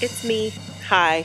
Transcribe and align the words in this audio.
It's 0.00 0.24
me. 0.24 0.50
Hi. 0.88 1.24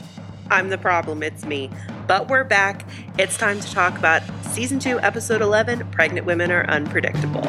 I'm 0.50 0.70
the 0.70 0.78
problem. 0.78 1.22
It's 1.24 1.46
me. 1.46 1.70
But 2.08 2.30
we're 2.30 2.44
back. 2.44 2.88
It's 3.18 3.38
time 3.38 3.60
to 3.60 3.72
talk 3.72 3.98
about 3.98 4.24
season 4.44 4.80
2, 4.80 5.00
episode 5.02 5.42
11 5.42 5.92
Pregnant 5.92 6.26
Women 6.26 6.52
Are 6.52 6.66
Unpredictable. 6.70 7.44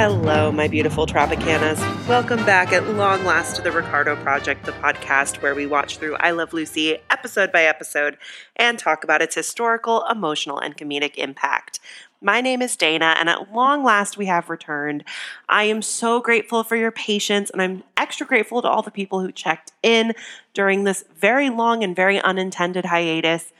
Hello, 0.00 0.50
my 0.50 0.66
beautiful 0.66 1.06
Tropicanas. 1.06 1.78
Welcome 2.08 2.42
back 2.46 2.72
at 2.72 2.88
long 2.88 3.22
last 3.26 3.56
to 3.56 3.62
the 3.62 3.70
Ricardo 3.70 4.16
Project, 4.16 4.64
the 4.64 4.72
podcast 4.72 5.42
where 5.42 5.54
we 5.54 5.66
watch 5.66 5.98
through 5.98 6.16
I 6.16 6.30
Love 6.30 6.54
Lucy 6.54 6.96
episode 7.10 7.52
by 7.52 7.64
episode 7.64 8.16
and 8.56 8.78
talk 8.78 9.04
about 9.04 9.20
its 9.20 9.34
historical, 9.34 10.06
emotional, 10.10 10.58
and 10.58 10.74
comedic 10.74 11.16
impact. 11.16 11.80
My 12.22 12.42
name 12.42 12.60
is 12.60 12.76
Dana, 12.76 13.14
and 13.18 13.30
at 13.30 13.52
long 13.52 13.82
last 13.82 14.18
we 14.18 14.26
have 14.26 14.50
returned. 14.50 15.04
I 15.48 15.64
am 15.64 15.80
so 15.80 16.20
grateful 16.20 16.62
for 16.62 16.76
your 16.76 16.90
patience, 16.90 17.48
and 17.50 17.62
I'm 17.62 17.82
extra 17.96 18.26
grateful 18.26 18.60
to 18.60 18.68
all 18.68 18.82
the 18.82 18.90
people 18.90 19.20
who 19.20 19.32
checked 19.32 19.72
in 19.82 20.12
during 20.52 20.84
this 20.84 21.04
very 21.16 21.48
long 21.48 21.82
and 21.82 21.96
very 21.96 22.20
unintended 22.20 22.84
hiatus. 22.84 23.52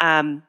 Um, 0.00 0.42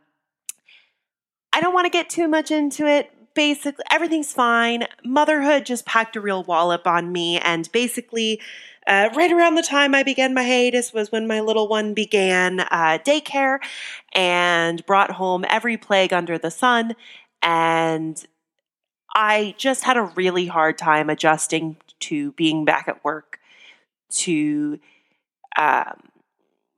I 1.52 1.62
don't 1.62 1.76
want 1.76 1.86
to 1.86 1.92
get 1.92 2.10
too 2.10 2.28
much 2.28 2.50
into 2.50 2.88
it 2.88 3.12
basically 3.34 3.84
everything's 3.92 4.34
fine. 4.34 4.86
Motherhood 5.04 5.66
just 5.66 5.86
packed 5.86 6.16
a 6.16 6.22
real 6.22 6.44
wallop 6.44 6.88
on 6.88 7.12
me, 7.12 7.40
and 7.40 7.72
basically, 7.72 8.42
uh, 8.86 9.10
right 9.16 9.32
around 9.32 9.56
the 9.56 9.64
time 9.64 9.96
I 9.96 10.04
began 10.04 10.34
my 10.34 10.44
hiatus 10.44 10.94
was 10.94 11.12
when 11.12 11.28
my 11.28 11.40
little 11.40 11.68
one 11.68 11.94
began 11.94 12.62
uh, 12.62 13.00
daycare 13.06 13.60
and 14.14 14.86
brought 14.86 15.12
home 15.12 15.46
every 15.50 15.78
plague 15.78 16.12
under 16.12 16.38
the 16.38 16.52
sun, 16.52 16.96
and 17.44 18.26
I 19.14 19.54
just 19.58 19.84
had 19.84 19.98
a 19.98 20.04
really 20.04 20.48
hard 20.48 20.78
time 20.78 21.10
adjusting 21.10 21.78
to 22.02 22.32
being 22.32 22.66
back 22.66 22.88
at 22.88 23.04
work, 23.04 23.40
to 24.10 24.80
um, 25.56 26.10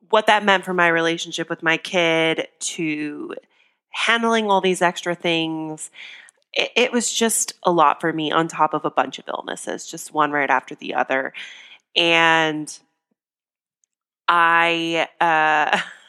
what 0.10 0.28
that 0.28 0.44
meant 0.44 0.66
for 0.66 0.74
my 0.74 0.88
relationship 0.90 1.50
with 1.50 1.64
my 1.64 1.78
kid, 1.78 2.50
to 2.60 3.36
handling 3.92 4.50
all 4.50 4.60
these 4.60 4.82
extra 4.82 5.16
things 5.16 5.90
it, 6.56 6.72
it 6.76 6.92
was 6.92 7.14
just 7.14 7.54
a 7.64 7.72
lot 7.72 8.02
for 8.02 8.12
me 8.12 8.32
on 8.32 8.48
top 8.48 8.74
of 8.74 8.86
a 8.86 8.92
bunch 8.92 9.20
of 9.20 9.28
illnesses, 9.28 9.86
just 9.86 10.14
one 10.14 10.32
right 10.32 10.50
after 10.50 10.74
the 10.76 10.96
other. 10.96 11.34
And 11.96 12.78
I, 14.28 15.08
uh, 15.22 15.80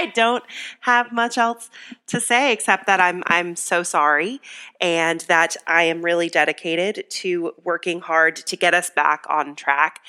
I 0.00 0.06
don't 0.06 0.42
have 0.80 1.12
much 1.12 1.36
else 1.36 1.68
to 2.06 2.20
say 2.20 2.52
except 2.52 2.86
that 2.86 3.00
I'm 3.00 3.22
I'm 3.26 3.54
so 3.54 3.82
sorry 3.82 4.40
and 4.80 5.20
that 5.22 5.56
I 5.66 5.82
am 5.82 6.02
really 6.02 6.30
dedicated 6.30 7.04
to 7.10 7.52
working 7.62 8.00
hard 8.00 8.36
to 8.36 8.56
get 8.56 8.72
us 8.72 8.88
back 8.88 9.26
on 9.28 9.54
track 9.56 10.00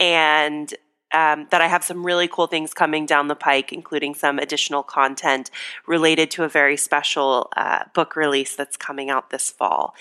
and 0.00 0.72
um, 1.12 1.46
that 1.50 1.60
I 1.60 1.66
have 1.66 1.84
some 1.84 2.04
really 2.04 2.28
cool 2.28 2.46
things 2.46 2.72
coming 2.72 3.04
down 3.04 3.28
the 3.28 3.36
pike, 3.36 3.72
including 3.72 4.14
some 4.14 4.38
additional 4.38 4.82
content 4.82 5.50
related 5.86 6.30
to 6.32 6.44
a 6.44 6.48
very 6.48 6.76
special 6.78 7.50
uh, 7.56 7.84
book 7.94 8.16
release 8.16 8.56
that's 8.56 8.76
coming 8.76 9.10
out 9.10 9.30
this 9.30 9.50
fall. 9.50 9.94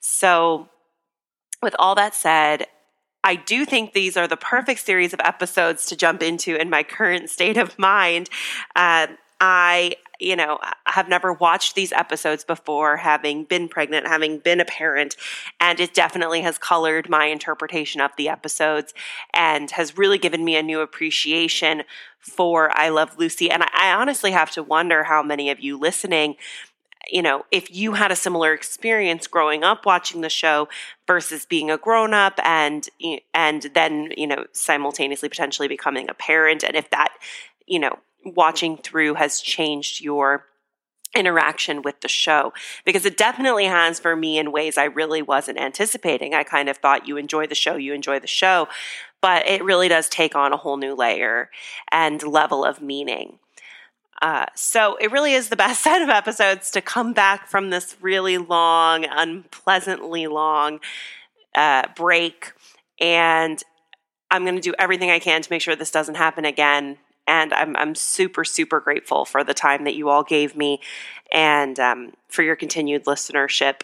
So, 0.00 0.68
with 1.62 1.74
all 1.78 1.94
that 1.96 2.14
said, 2.14 2.66
I 3.28 3.34
do 3.36 3.66
think 3.66 3.92
these 3.92 4.16
are 4.16 4.26
the 4.26 4.38
perfect 4.38 4.80
series 4.80 5.12
of 5.12 5.20
episodes 5.22 5.84
to 5.88 5.96
jump 5.96 6.22
into 6.22 6.58
in 6.58 6.70
my 6.70 6.82
current 6.82 7.28
state 7.28 7.58
of 7.58 7.78
mind. 7.78 8.30
Uh, 8.74 9.08
I 9.38 9.96
you 10.18 10.34
know, 10.34 10.58
have 10.86 11.08
never 11.08 11.32
watched 11.32 11.74
these 11.74 11.92
episodes 11.92 12.42
before, 12.42 12.96
having 12.96 13.44
been 13.44 13.68
pregnant, 13.68 14.08
having 14.08 14.38
been 14.38 14.60
a 14.60 14.64
parent, 14.64 15.14
and 15.60 15.78
it 15.78 15.94
definitely 15.94 16.40
has 16.40 16.58
colored 16.58 17.08
my 17.08 17.26
interpretation 17.26 18.00
of 18.00 18.10
the 18.16 18.28
episodes 18.28 18.92
and 19.32 19.70
has 19.72 19.96
really 19.96 20.18
given 20.18 20.44
me 20.44 20.56
a 20.56 20.62
new 20.62 20.80
appreciation 20.80 21.84
for 22.18 22.76
I 22.76 22.88
Love 22.88 23.16
Lucy. 23.16 23.48
And 23.50 23.62
I, 23.62 23.68
I 23.74 23.92
honestly 23.92 24.32
have 24.32 24.50
to 24.52 24.62
wonder 24.62 25.04
how 25.04 25.22
many 25.22 25.50
of 25.50 25.60
you 25.60 25.78
listening 25.78 26.34
you 27.08 27.22
know, 27.22 27.44
if 27.50 27.74
you 27.74 27.92
had 27.94 28.12
a 28.12 28.16
similar 28.16 28.52
experience 28.52 29.26
growing 29.26 29.64
up 29.64 29.86
watching 29.86 30.20
the 30.20 30.28
show 30.28 30.68
versus 31.06 31.46
being 31.46 31.70
a 31.70 31.78
grown 31.78 32.14
up 32.14 32.38
and 32.44 32.88
and 33.34 33.70
then, 33.74 34.12
you 34.16 34.26
know, 34.26 34.44
simultaneously 34.52 35.28
potentially 35.28 35.68
becoming 35.68 36.08
a 36.08 36.14
parent 36.14 36.62
and 36.62 36.76
if 36.76 36.90
that, 36.90 37.12
you 37.66 37.78
know, 37.78 37.98
watching 38.24 38.76
through 38.76 39.14
has 39.14 39.40
changed 39.40 40.02
your 40.02 40.44
interaction 41.14 41.82
with 41.82 42.00
the 42.02 42.08
show 42.08 42.52
because 42.84 43.06
it 43.06 43.16
definitely 43.16 43.64
has 43.64 43.98
for 43.98 44.14
me 44.14 44.38
in 44.38 44.52
ways 44.52 44.76
I 44.76 44.84
really 44.84 45.22
wasn't 45.22 45.58
anticipating. 45.58 46.34
I 46.34 46.42
kind 46.42 46.68
of 46.68 46.76
thought 46.76 47.08
you 47.08 47.16
enjoy 47.16 47.46
the 47.46 47.54
show, 47.54 47.76
you 47.76 47.94
enjoy 47.94 48.20
the 48.20 48.26
show, 48.26 48.68
but 49.20 49.46
it 49.46 49.64
really 49.64 49.88
does 49.88 50.08
take 50.08 50.36
on 50.36 50.52
a 50.52 50.58
whole 50.58 50.76
new 50.76 50.94
layer 50.94 51.50
and 51.90 52.22
level 52.22 52.64
of 52.64 52.82
meaning. 52.82 53.38
Uh, 54.20 54.46
so 54.54 54.96
it 54.96 55.12
really 55.12 55.34
is 55.34 55.48
the 55.48 55.56
best 55.56 55.82
set 55.84 56.02
of 56.02 56.08
episodes 56.08 56.70
to 56.72 56.80
come 56.80 57.12
back 57.12 57.48
from 57.48 57.70
this 57.70 57.96
really 58.00 58.38
long, 58.38 59.04
unpleasantly 59.04 60.26
long 60.26 60.80
uh, 61.54 61.84
break. 61.96 62.52
And 63.00 63.62
I'm 64.30 64.44
going 64.44 64.56
to 64.56 64.60
do 64.60 64.74
everything 64.78 65.10
I 65.10 65.18
can 65.18 65.42
to 65.42 65.50
make 65.50 65.62
sure 65.62 65.76
this 65.76 65.90
doesn't 65.90 66.16
happen 66.16 66.44
again 66.44 66.98
and 67.28 67.52
I'm, 67.52 67.76
I'm 67.76 67.94
super, 67.94 68.42
super 68.42 68.80
grateful 68.80 69.26
for 69.26 69.44
the 69.44 69.54
time 69.54 69.84
that 69.84 69.94
you 69.94 70.08
all 70.08 70.24
gave 70.24 70.56
me 70.56 70.80
and 71.30 71.78
um, 71.78 72.14
for 72.28 72.42
your 72.42 72.56
continued 72.56 73.04
listenership. 73.04 73.82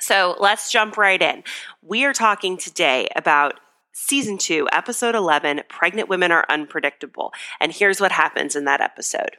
So 0.00 0.36
let's 0.40 0.72
jump 0.72 0.96
right 0.96 1.20
in. 1.20 1.44
We 1.82 2.04
are 2.06 2.14
talking 2.14 2.56
today 2.56 3.08
about 3.14 3.60
season 3.96 4.36
two, 4.36 4.68
episode 4.72 5.14
11 5.14 5.62
Pregnant 5.70 6.08
Women 6.08 6.30
Are 6.30 6.44
Unpredictable. 6.50 7.32
And 7.58 7.72
here's 7.72 7.98
what 7.98 8.12
happens 8.12 8.54
in 8.54 8.66
that 8.66 8.82
episode. 8.82 9.38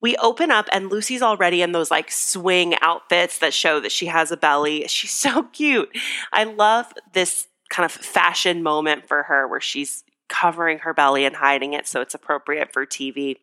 We 0.00 0.16
open 0.16 0.50
up 0.50 0.68
and 0.72 0.90
Lucy's 0.90 1.20
already 1.20 1.60
in 1.60 1.72
those 1.72 1.90
like 1.90 2.10
swing 2.10 2.74
outfits 2.80 3.38
that 3.38 3.52
show 3.52 3.78
that 3.80 3.92
she 3.92 4.06
has 4.06 4.32
a 4.32 4.38
belly. 4.38 4.84
She's 4.88 5.12
so 5.12 5.44
cute. 5.44 5.90
I 6.32 6.44
love 6.44 6.92
this 7.12 7.46
kind 7.68 7.84
of 7.84 7.92
fashion 7.92 8.62
moment 8.62 9.06
for 9.06 9.24
her 9.24 9.46
where 9.46 9.60
she's 9.60 10.04
covering 10.28 10.80
her 10.80 10.92
belly 10.92 11.24
and 11.24 11.36
hiding 11.36 11.72
it 11.72 11.86
so 11.86 12.02
it's 12.02 12.14
appropriate 12.14 12.72
for 12.72 12.84
TV. 12.84 13.36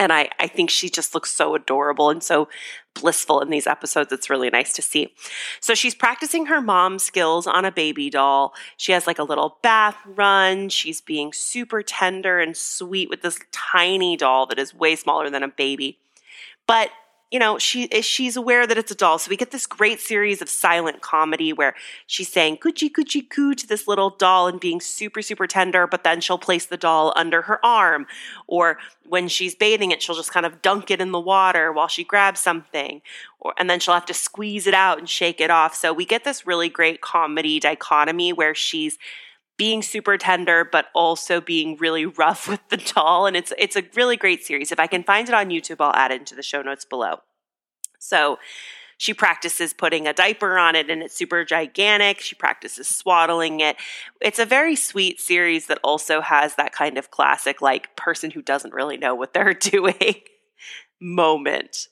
And 0.00 0.14
I, 0.14 0.30
I 0.38 0.46
think 0.46 0.70
she 0.70 0.88
just 0.88 1.14
looks 1.14 1.30
so 1.30 1.54
adorable 1.54 2.08
and 2.08 2.22
so 2.22 2.48
blissful 2.94 3.42
in 3.42 3.50
these 3.50 3.66
episodes. 3.66 4.10
It's 4.10 4.30
really 4.30 4.48
nice 4.48 4.72
to 4.72 4.82
see. 4.82 5.12
So 5.60 5.74
she's 5.74 5.94
practicing 5.94 6.46
her 6.46 6.62
mom 6.62 6.98
skills 6.98 7.46
on 7.46 7.66
a 7.66 7.70
baby 7.70 8.08
doll. 8.08 8.54
She 8.78 8.92
has 8.92 9.06
like 9.06 9.18
a 9.18 9.24
little 9.24 9.58
bath 9.62 9.98
run. 10.06 10.70
She's 10.70 11.02
being 11.02 11.34
super 11.34 11.82
tender 11.82 12.40
and 12.40 12.56
sweet 12.56 13.10
with 13.10 13.20
this 13.20 13.40
tiny 13.52 14.16
doll 14.16 14.46
that 14.46 14.58
is 14.58 14.74
way 14.74 14.96
smaller 14.96 15.28
than 15.28 15.42
a 15.42 15.48
baby. 15.48 15.98
But 16.66 16.88
you 17.30 17.38
know, 17.38 17.58
she 17.58 17.90
eh, 17.92 18.00
she's 18.00 18.36
aware 18.36 18.66
that 18.66 18.76
it's 18.76 18.90
a 18.90 18.94
doll. 18.94 19.18
So 19.18 19.28
we 19.30 19.36
get 19.36 19.52
this 19.52 19.66
great 19.66 20.00
series 20.00 20.42
of 20.42 20.48
silent 20.48 21.00
comedy 21.00 21.52
where 21.52 21.74
she's 22.06 22.28
saying 22.28 22.58
coochie 22.58 22.90
coochie 22.90 23.28
coo 23.28 23.54
to 23.54 23.66
this 23.66 23.86
little 23.86 24.10
doll 24.10 24.48
and 24.48 24.60
being 24.60 24.80
super 24.80 25.22
super 25.22 25.46
tender, 25.46 25.86
but 25.86 26.02
then 26.04 26.20
she'll 26.20 26.38
place 26.38 26.66
the 26.66 26.76
doll 26.76 27.12
under 27.16 27.42
her 27.42 27.64
arm, 27.64 28.06
or 28.46 28.78
when 29.08 29.28
she's 29.28 29.54
bathing 29.54 29.90
it, 29.92 30.02
she'll 30.02 30.16
just 30.16 30.32
kind 30.32 30.46
of 30.46 30.60
dunk 30.62 30.90
it 30.90 31.00
in 31.00 31.12
the 31.12 31.20
water 31.20 31.72
while 31.72 31.88
she 31.88 32.04
grabs 32.04 32.40
something, 32.40 33.00
or 33.38 33.54
and 33.58 33.70
then 33.70 33.78
she'll 33.80 33.94
have 33.94 34.06
to 34.06 34.14
squeeze 34.14 34.66
it 34.66 34.74
out 34.74 34.98
and 34.98 35.08
shake 35.08 35.40
it 35.40 35.50
off. 35.50 35.74
So 35.74 35.92
we 35.92 36.04
get 36.04 36.24
this 36.24 36.46
really 36.46 36.68
great 36.68 37.00
comedy 37.00 37.60
dichotomy 37.60 38.32
where 38.32 38.54
she's 38.54 38.98
being 39.60 39.82
super 39.82 40.16
tender 40.16 40.64
but 40.64 40.86
also 40.94 41.38
being 41.38 41.76
really 41.76 42.06
rough 42.06 42.48
with 42.52 42.66
the 42.70 42.78
doll. 42.78 43.26
And 43.26 43.36
it's 43.36 43.52
it's 43.58 43.76
a 43.76 43.82
really 43.94 44.16
great 44.16 44.42
series. 44.42 44.72
If 44.72 44.80
i 44.80 44.86
can 44.86 45.04
find 45.04 45.28
it 45.28 45.34
on 45.34 45.50
youtube 45.50 45.76
i'll 45.80 45.94
add 45.94 46.10
it 46.10 46.20
into 46.20 46.34
the 46.34 46.42
show 46.42 46.62
notes 46.62 46.86
below. 46.86 47.20
So 47.98 48.38
she 48.96 49.12
practices 49.12 49.74
putting 49.74 50.06
a 50.06 50.14
diaper 50.14 50.58
on 50.58 50.76
it 50.76 50.88
and 50.88 51.02
it's 51.02 51.14
super 51.14 51.44
gigantic. 51.44 52.20
She 52.20 52.34
practices 52.34 52.88
swaddling 52.88 53.60
it. 53.60 53.76
It's 54.20 54.38
a 54.38 54.46
very 54.46 54.76
sweet 54.76 55.20
series 55.20 55.66
that 55.66 55.78
also 55.84 56.22
has 56.22 56.54
that 56.54 56.72
kind 56.72 56.96
of 56.96 57.10
classic 57.10 57.60
like 57.60 57.94
person 57.96 58.30
who 58.30 58.40
doesn't 58.40 58.72
really 58.72 58.96
know 58.96 59.14
what 59.14 59.34
they're 59.34 59.54
doing 59.74 60.22
moment 61.02 61.88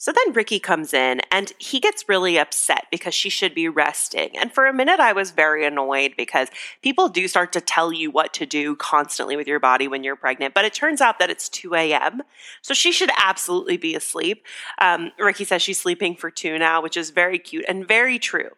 so 0.00 0.12
then 0.12 0.32
Ricky 0.32 0.60
comes 0.60 0.94
in 0.94 1.20
and 1.32 1.52
he 1.58 1.80
gets 1.80 2.08
really 2.08 2.38
upset 2.38 2.86
because 2.88 3.14
she 3.14 3.28
should 3.28 3.52
be 3.52 3.68
resting. 3.68 4.30
And 4.38 4.52
for 4.52 4.66
a 4.66 4.72
minute, 4.72 5.00
I 5.00 5.12
was 5.12 5.32
very 5.32 5.66
annoyed 5.66 6.14
because 6.16 6.48
people 6.82 7.08
do 7.08 7.26
start 7.26 7.52
to 7.54 7.60
tell 7.60 7.92
you 7.92 8.08
what 8.08 8.32
to 8.34 8.46
do 8.46 8.76
constantly 8.76 9.34
with 9.34 9.48
your 9.48 9.58
body 9.58 9.88
when 9.88 10.04
you're 10.04 10.14
pregnant. 10.14 10.54
But 10.54 10.64
it 10.64 10.72
turns 10.72 11.00
out 11.00 11.18
that 11.18 11.30
it's 11.30 11.48
2 11.48 11.74
a.m. 11.74 12.22
So 12.62 12.74
she 12.74 12.92
should 12.92 13.10
absolutely 13.20 13.76
be 13.76 13.96
asleep. 13.96 14.46
Um, 14.80 15.10
Ricky 15.18 15.44
says 15.44 15.62
she's 15.62 15.80
sleeping 15.80 16.14
for 16.14 16.30
two 16.30 16.58
now, 16.58 16.80
which 16.80 16.96
is 16.96 17.10
very 17.10 17.40
cute 17.40 17.64
and 17.66 17.86
very 17.86 18.20
true. 18.20 18.50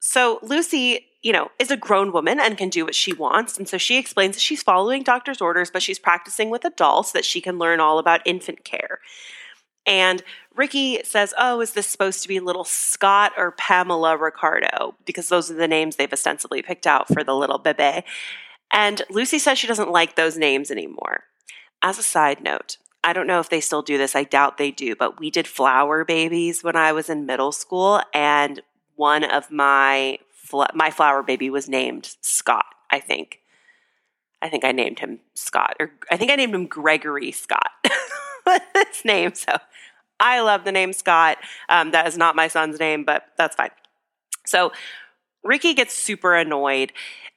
So 0.00 0.38
Lucy 0.42 1.04
you 1.20 1.32
know, 1.32 1.50
is 1.58 1.70
a 1.70 1.76
grown 1.76 2.12
woman 2.12 2.38
and 2.38 2.56
can 2.56 2.68
do 2.68 2.84
what 2.84 2.94
she 2.94 3.12
wants. 3.12 3.58
And 3.58 3.68
so 3.68 3.76
she 3.76 3.98
explains 3.98 4.36
that 4.36 4.40
she's 4.40 4.62
following 4.62 5.02
doctor's 5.02 5.40
orders, 5.40 5.68
but 5.68 5.82
she's 5.82 5.98
practicing 5.98 6.48
with 6.48 6.64
a 6.64 6.70
doll 6.70 7.02
so 7.02 7.18
that 7.18 7.24
she 7.24 7.40
can 7.40 7.58
learn 7.58 7.80
all 7.80 7.98
about 7.98 8.24
infant 8.24 8.64
care. 8.64 9.00
And 9.88 10.22
Ricky 10.54 11.00
says, 11.02 11.32
Oh, 11.38 11.60
is 11.60 11.72
this 11.72 11.86
supposed 11.86 12.22
to 12.22 12.28
be 12.28 12.38
little 12.38 12.64
Scott 12.64 13.32
or 13.36 13.52
Pamela 13.52 14.16
Ricardo? 14.16 14.94
Because 15.06 15.30
those 15.30 15.50
are 15.50 15.54
the 15.54 15.66
names 15.66 15.96
they've 15.96 16.12
ostensibly 16.12 16.62
picked 16.62 16.86
out 16.86 17.08
for 17.08 17.24
the 17.24 17.34
little 17.34 17.58
bebe. 17.58 18.04
And 18.70 19.02
Lucy 19.08 19.38
says 19.38 19.58
she 19.58 19.66
doesn't 19.66 19.90
like 19.90 20.14
those 20.14 20.36
names 20.36 20.70
anymore. 20.70 21.24
As 21.82 21.98
a 21.98 22.02
side 22.02 22.42
note, 22.42 22.76
I 23.02 23.14
don't 23.14 23.26
know 23.26 23.40
if 23.40 23.48
they 23.48 23.60
still 23.60 23.80
do 23.80 23.96
this. 23.96 24.14
I 24.14 24.24
doubt 24.24 24.58
they 24.58 24.70
do, 24.70 24.94
but 24.94 25.18
we 25.18 25.30
did 25.30 25.46
flower 25.48 26.04
babies 26.04 26.62
when 26.62 26.76
I 26.76 26.92
was 26.92 27.08
in 27.08 27.24
middle 27.24 27.52
school, 27.52 28.02
and 28.12 28.60
one 28.96 29.24
of 29.24 29.50
my 29.50 30.18
my 30.74 30.90
flower 30.90 31.22
baby 31.22 31.48
was 31.48 31.68
named 31.68 32.16
Scott. 32.20 32.66
I 32.90 33.00
think. 33.00 33.40
I 34.42 34.48
think 34.48 34.64
I 34.64 34.72
named 34.72 34.98
him 34.98 35.20
Scott, 35.34 35.76
or 35.80 35.92
I 36.10 36.16
think 36.16 36.30
I 36.30 36.36
named 36.36 36.54
him 36.54 36.66
Gregory 36.66 37.32
Scott. 37.32 37.70
his 38.74 39.04
name. 39.04 39.34
So 39.34 39.56
I 40.20 40.40
love 40.40 40.64
the 40.64 40.72
name 40.72 40.92
Scott. 40.92 41.38
Um, 41.68 41.90
that 41.92 42.06
is 42.06 42.16
not 42.16 42.36
my 42.36 42.48
son's 42.48 42.78
name, 42.78 43.04
but 43.04 43.24
that's 43.36 43.56
fine. 43.56 43.70
So 44.46 44.72
Ricky 45.44 45.74
gets 45.74 45.94
super 45.94 46.34
annoyed 46.34 46.92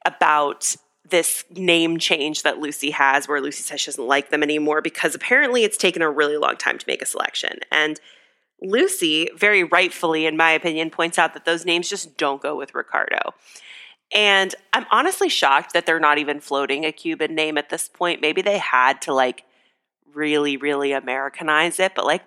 about 0.05 0.75
this 1.09 1.43
name 1.51 1.99
change 1.99 2.43
that 2.43 2.59
Lucy 2.59 2.91
has, 2.91 3.27
where 3.27 3.41
Lucy 3.41 3.63
says 3.63 3.81
she 3.81 3.91
doesn't 3.91 4.07
like 4.07 4.29
them 4.29 4.43
anymore 4.43 4.81
because 4.81 5.13
apparently 5.13 5.63
it's 5.63 5.77
taken 5.77 6.01
a 6.01 6.09
really 6.09 6.37
long 6.37 6.55
time 6.55 6.77
to 6.77 6.85
make 6.87 7.01
a 7.01 7.05
selection. 7.05 7.59
And 7.71 7.99
Lucy, 8.61 9.27
very 9.35 9.63
rightfully, 9.63 10.25
in 10.25 10.37
my 10.37 10.51
opinion, 10.51 10.89
points 10.89 11.19
out 11.19 11.33
that 11.33 11.45
those 11.45 11.65
names 11.65 11.89
just 11.89 12.17
don't 12.17 12.41
go 12.41 12.55
with 12.55 12.73
Ricardo. 12.73 13.33
And 14.13 14.53
I'm 14.73 14.85
honestly 14.91 15.29
shocked 15.29 15.73
that 15.73 15.85
they're 15.85 15.99
not 15.99 16.17
even 16.17 16.39
floating 16.39 16.85
a 16.85 16.91
Cuban 16.91 17.33
name 17.33 17.57
at 17.57 17.69
this 17.69 17.89
point. 17.89 18.21
Maybe 18.21 18.41
they 18.41 18.57
had 18.57 19.01
to 19.03 19.13
like 19.13 19.43
really, 20.13 20.57
really 20.57 20.91
Americanize 20.91 21.79
it, 21.79 21.93
but 21.95 22.05
like 22.05 22.23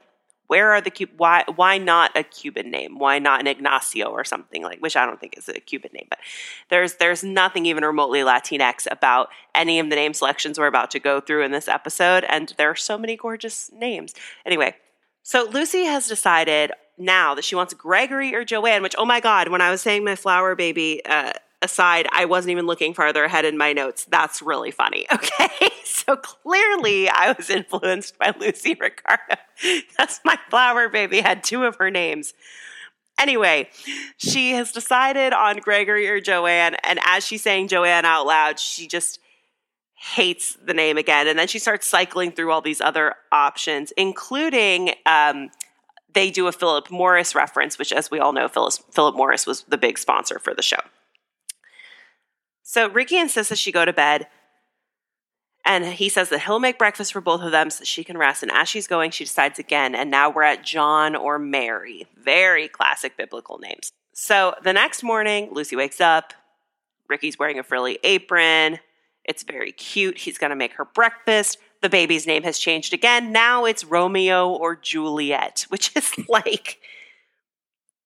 where 0.46 0.72
are 0.72 0.80
the 0.80 0.90
Cuban? 0.90 1.16
Why 1.16 1.44
why 1.54 1.78
not 1.78 2.16
a 2.16 2.22
Cuban 2.22 2.70
name? 2.70 2.98
Why 2.98 3.18
not 3.18 3.40
an 3.40 3.46
Ignacio 3.46 4.06
or 4.06 4.24
something 4.24 4.62
like? 4.62 4.80
Which 4.80 4.96
I 4.96 5.06
don't 5.06 5.18
think 5.18 5.38
is 5.38 5.48
a 5.48 5.54
Cuban 5.54 5.90
name, 5.94 6.06
but 6.10 6.18
there's 6.68 6.94
there's 6.94 7.24
nothing 7.24 7.66
even 7.66 7.84
remotely 7.84 8.20
Latinx 8.20 8.86
about 8.90 9.28
any 9.54 9.78
of 9.78 9.88
the 9.88 9.96
name 9.96 10.14
selections 10.14 10.58
we're 10.58 10.66
about 10.66 10.90
to 10.92 10.98
go 10.98 11.20
through 11.20 11.44
in 11.44 11.52
this 11.52 11.68
episode, 11.68 12.24
and 12.24 12.52
there 12.58 12.70
are 12.70 12.76
so 12.76 12.98
many 12.98 13.16
gorgeous 13.16 13.70
names. 13.72 14.14
Anyway, 14.44 14.76
so 15.22 15.48
Lucy 15.50 15.84
has 15.84 16.06
decided 16.06 16.72
now 16.98 17.34
that 17.34 17.44
she 17.44 17.56
wants 17.56 17.72
Gregory 17.74 18.34
or 18.34 18.44
Joanne. 18.44 18.82
Which 18.82 18.94
oh 18.98 19.06
my 19.06 19.20
god, 19.20 19.48
when 19.48 19.62
I 19.62 19.70
was 19.70 19.80
saying 19.80 20.04
my 20.04 20.16
flower 20.16 20.54
baby. 20.54 21.02
Uh, 21.04 21.32
aside, 21.64 22.06
I 22.12 22.26
wasn't 22.26 22.52
even 22.52 22.66
looking 22.66 22.94
farther 22.94 23.24
ahead 23.24 23.44
in 23.44 23.58
my 23.58 23.72
notes. 23.72 24.04
That's 24.04 24.42
really 24.42 24.70
funny. 24.70 25.06
Okay. 25.14 25.70
So 25.84 26.16
clearly 26.16 27.08
I 27.08 27.32
was 27.32 27.48
influenced 27.48 28.18
by 28.18 28.34
Lucy 28.38 28.76
Ricardo. 28.78 29.36
That's 29.96 30.20
my 30.24 30.38
flower 30.50 30.88
baby, 30.88 31.20
had 31.20 31.42
two 31.42 31.64
of 31.64 31.76
her 31.76 31.90
names. 31.90 32.34
Anyway, 33.18 33.70
she 34.18 34.52
has 34.52 34.72
decided 34.72 35.32
on 35.32 35.58
Gregory 35.58 36.08
or 36.08 36.20
Joanne. 36.20 36.74
And 36.82 36.98
as 37.06 37.24
she's 37.24 37.42
saying 37.42 37.68
Joanne 37.68 38.04
out 38.04 38.26
loud, 38.26 38.58
she 38.58 38.86
just 38.86 39.20
hates 39.94 40.58
the 40.62 40.74
name 40.74 40.98
again. 40.98 41.26
And 41.26 41.38
then 41.38 41.48
she 41.48 41.58
starts 41.58 41.86
cycling 41.86 42.32
through 42.32 42.50
all 42.50 42.60
these 42.60 42.80
other 42.80 43.14
options, 43.32 43.92
including 43.92 44.94
um, 45.06 45.50
they 46.12 46.30
do 46.30 46.46
a 46.46 46.52
Philip 46.52 46.90
Morris 46.90 47.34
reference, 47.34 47.78
which, 47.78 47.92
as 47.92 48.10
we 48.10 48.18
all 48.18 48.32
know, 48.32 48.48
Phyllis, 48.48 48.78
Philip 48.92 49.16
Morris 49.16 49.46
was 49.46 49.62
the 49.62 49.78
big 49.78 49.98
sponsor 49.98 50.38
for 50.38 50.54
the 50.54 50.62
show. 50.62 50.80
So 52.64 52.88
Ricky 52.88 53.18
insists 53.18 53.50
that 53.50 53.58
she 53.58 53.70
go 53.70 53.84
to 53.84 53.92
bed. 53.92 54.26
And 55.66 55.84
he 55.84 56.08
says 56.08 56.28
that 56.30 56.42
he'll 56.42 56.58
make 56.58 56.78
breakfast 56.78 57.12
for 57.12 57.20
both 57.20 57.40
of 57.42 57.52
them 57.52 57.70
so 57.70 57.84
she 57.84 58.04
can 58.04 58.18
rest. 58.18 58.42
And 58.42 58.52
as 58.52 58.68
she's 58.68 58.86
going, 58.86 59.12
she 59.12 59.24
decides 59.24 59.58
again. 59.58 59.94
And 59.94 60.10
now 60.10 60.30
we're 60.30 60.42
at 60.42 60.64
John 60.64 61.14
or 61.14 61.38
Mary. 61.38 62.06
Very 62.18 62.68
classic 62.68 63.16
biblical 63.16 63.58
names. 63.58 63.90
So 64.14 64.54
the 64.62 64.72
next 64.72 65.02
morning, 65.02 65.50
Lucy 65.52 65.76
wakes 65.76 66.00
up. 66.00 66.34
Ricky's 67.08 67.38
wearing 67.38 67.58
a 67.58 67.62
frilly 67.62 67.98
apron. 68.02 68.78
It's 69.24 69.42
very 69.42 69.72
cute. 69.72 70.18
He's 70.18 70.38
going 70.38 70.50
to 70.50 70.56
make 70.56 70.74
her 70.74 70.84
breakfast. 70.84 71.58
The 71.82 71.88
baby's 71.88 72.26
name 72.26 72.42
has 72.42 72.58
changed 72.58 72.92
again. 72.92 73.32
Now 73.32 73.64
it's 73.64 73.84
Romeo 73.84 74.50
or 74.50 74.76
Juliet, 74.76 75.66
which 75.68 75.94
is 75.96 76.12
like, 76.28 76.78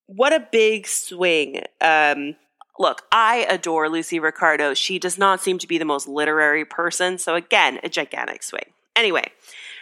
what 0.06 0.32
a 0.32 0.46
big 0.50 0.86
swing. 0.86 1.62
Um, 1.80 2.36
look, 2.78 3.02
I 3.10 3.46
adore 3.48 3.88
Lucy 3.88 4.18
Ricardo. 4.18 4.74
She 4.74 4.98
does 4.98 5.18
not 5.18 5.40
seem 5.40 5.58
to 5.58 5.66
be 5.66 5.78
the 5.78 5.84
most 5.84 6.08
literary 6.08 6.64
person. 6.64 7.18
So, 7.18 7.34
again, 7.34 7.80
a 7.82 7.88
gigantic 7.88 8.42
swing. 8.42 8.72
Anyway, 8.96 9.30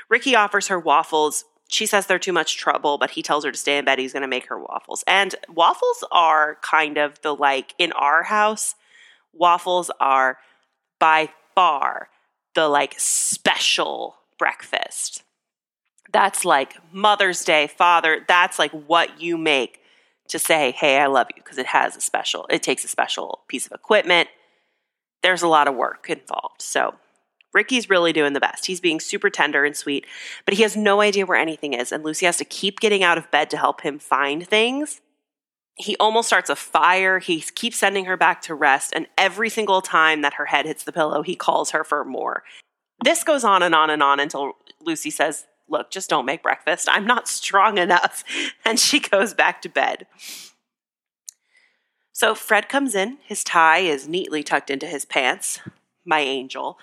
Ricky 0.09 0.35
offers 0.35 0.69
her 0.69 0.79
waffles. 0.79 1.45
She 1.69 1.87
says 1.87 2.07
they're 2.07 2.19
too 2.19 2.33
much 2.33 2.57
trouble, 2.57 2.97
but 2.99 3.11
he 3.11 3.23
tells 3.23 3.45
her 3.45 3.51
to 3.51 3.59
stay 3.59 3.79
in 3.79 3.85
bed. 3.85 3.99
He's 3.99 4.13
going 4.13 4.23
to 4.23 4.29
make 4.29 4.47
her 4.49 4.59
waffles. 4.59 5.03
And 5.07 5.35
waffles 5.49 6.05
are 6.13 6.59
kind 6.63 6.97
of 6.97 7.21
the 7.23 7.35
like 7.35 7.75
in 7.79 7.93
our 7.93 8.23
house, 8.23 8.75
waffles 9.33 9.91
are 10.01 10.39
by 10.99 11.31
far 11.55 12.09
the 12.55 12.69
like 12.69 12.95
special 12.99 14.17
breakfast. 14.39 15.23
That's 16.13 16.45
like 16.45 16.77
Mother's 16.93 17.45
Day, 17.45 17.67
Father, 17.67 18.25
that's 18.27 18.59
like 18.59 18.71
what 18.71 19.21
you 19.21 19.37
make 19.37 19.81
to 20.29 20.39
say, 20.39 20.73
hey, 20.73 20.99
I 20.99 21.07
love 21.07 21.29
you, 21.35 21.43
because 21.43 21.59
it 21.59 21.67
has 21.67 21.97
a 21.97 22.01
special, 22.01 22.47
it 22.51 22.63
takes 22.63 22.85
a 22.85 22.89
special 22.89 23.45
piece 23.49 23.67
of 23.67 23.73
equipment. 23.73 24.29
There's 25.23 25.43
a 25.43 25.49
lot 25.49 25.69
of 25.69 25.75
work 25.75 26.09
involved. 26.09 26.63
So 26.63 26.95
Ricky's 27.53 27.89
really 27.89 28.13
doing 28.13 28.35
the 28.35 28.41
best. 28.41 28.67
He's 28.67 28.81
being 28.81 29.01
super 29.01 29.31
tender 29.31 29.65
and 29.65 29.77
sweet, 29.77 30.07
but 30.45 30.55
he 30.55 30.63
has 30.63 30.77
no 30.77 31.01
idea 31.01 31.27
where 31.27 31.39
anything 31.39 31.73
is. 31.73 31.91
And 31.91 32.05
Lucy 32.05 32.27
has 32.27 32.37
to 32.37 32.45
keep 32.45 32.81
getting 32.81 33.03
out 33.03 33.19
of 33.19 33.31
bed 33.31 33.49
to 33.51 33.57
help 33.57 33.81
him 33.81 33.99
find 33.99 34.47
things. 34.47 35.01
He 35.79 35.97
almost 35.99 36.29
starts 36.29 36.51
a 36.51 36.57
fire. 36.57 37.19
He 37.19 37.41
keeps 37.41 37.79
sending 37.79 38.07
her 38.07 38.17
back 38.17 38.43
to 38.43 38.55
rest. 38.55 38.93
And 38.95 39.07
every 39.19 39.49
single 39.49 39.83
time 39.83 40.23
that 40.23 40.35
her 40.35 40.47
head 40.47 40.67
hits 40.67 40.85
the 40.85 40.93
pillow, 40.93 41.23
he 41.23 41.35
calls 41.35 41.71
her 41.71 41.85
for 41.85 42.05
more. 42.05 42.43
This 43.05 43.25
goes 43.25 43.45
on 43.45 43.63
and 43.63 43.75
on 43.75 43.91
and 43.91 44.03
on 44.03 44.21
until 44.21 44.53
Lucy 44.81 45.11
says, 45.11 45.47
look, 45.69 45.91
just 45.91 46.11
don't 46.11 46.27
make 46.27 46.43
breakfast. 46.43 46.89
I'm 46.91 47.07
not 47.07 47.29
strong 47.29 47.79
enough. 47.79 48.25
And 48.65 48.81
she 48.81 48.99
goes 48.99 49.33
back 49.33 49.63
to 49.63 49.69
bed. 49.69 50.07
So 52.13 52.35
Fred 52.35 52.69
comes 52.69 52.95
in. 52.95 53.19
His 53.25 53.45
tie 53.45 53.79
is 53.79 54.09
neatly 54.09 54.43
tucked 54.43 54.71
into 54.71 54.87
his 54.87 55.05
pants, 55.05 55.61
my 56.05 56.21
angel. 56.21 56.79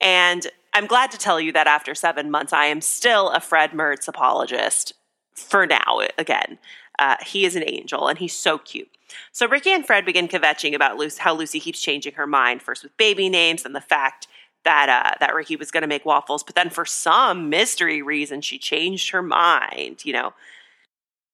And 0.00 0.46
I'm 0.74 0.86
glad 0.86 1.10
to 1.12 1.18
tell 1.18 1.40
you 1.40 1.52
that 1.52 1.66
after 1.66 1.94
seven 1.94 2.30
months, 2.30 2.52
I 2.52 2.66
am 2.66 2.80
still 2.80 3.30
a 3.30 3.40
Fred 3.40 3.70
Mertz 3.70 4.08
apologist 4.08 4.92
for 5.34 5.66
now, 5.66 6.00
again. 6.18 6.58
Uh, 6.98 7.16
he 7.24 7.44
is 7.44 7.56
an 7.56 7.64
angel 7.66 8.08
and 8.08 8.18
he's 8.18 8.36
so 8.36 8.58
cute. 8.58 8.90
So 9.32 9.48
Ricky 9.48 9.70
and 9.70 9.86
Fred 9.86 10.04
begin 10.04 10.28
kvetching 10.28 10.74
about 10.74 10.96
Lucy, 10.96 11.20
how 11.22 11.34
Lucy 11.34 11.60
keeps 11.60 11.80
changing 11.80 12.14
her 12.14 12.26
mind, 12.26 12.62
first 12.62 12.82
with 12.82 12.96
baby 12.96 13.28
names 13.28 13.64
and 13.64 13.74
the 13.74 13.80
fact 13.80 14.26
that 14.64 14.88
uh, 14.88 15.16
that 15.20 15.34
Ricky 15.34 15.56
was 15.56 15.70
going 15.70 15.82
to 15.82 15.88
make 15.88 16.04
waffles, 16.04 16.42
but 16.42 16.54
then 16.54 16.70
for 16.70 16.84
some 16.84 17.48
mystery 17.48 18.02
reason 18.02 18.40
she 18.40 18.58
changed 18.58 19.10
her 19.10 19.22
mind. 19.22 20.04
You 20.04 20.12
know, 20.14 20.32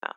oh. 0.05 0.11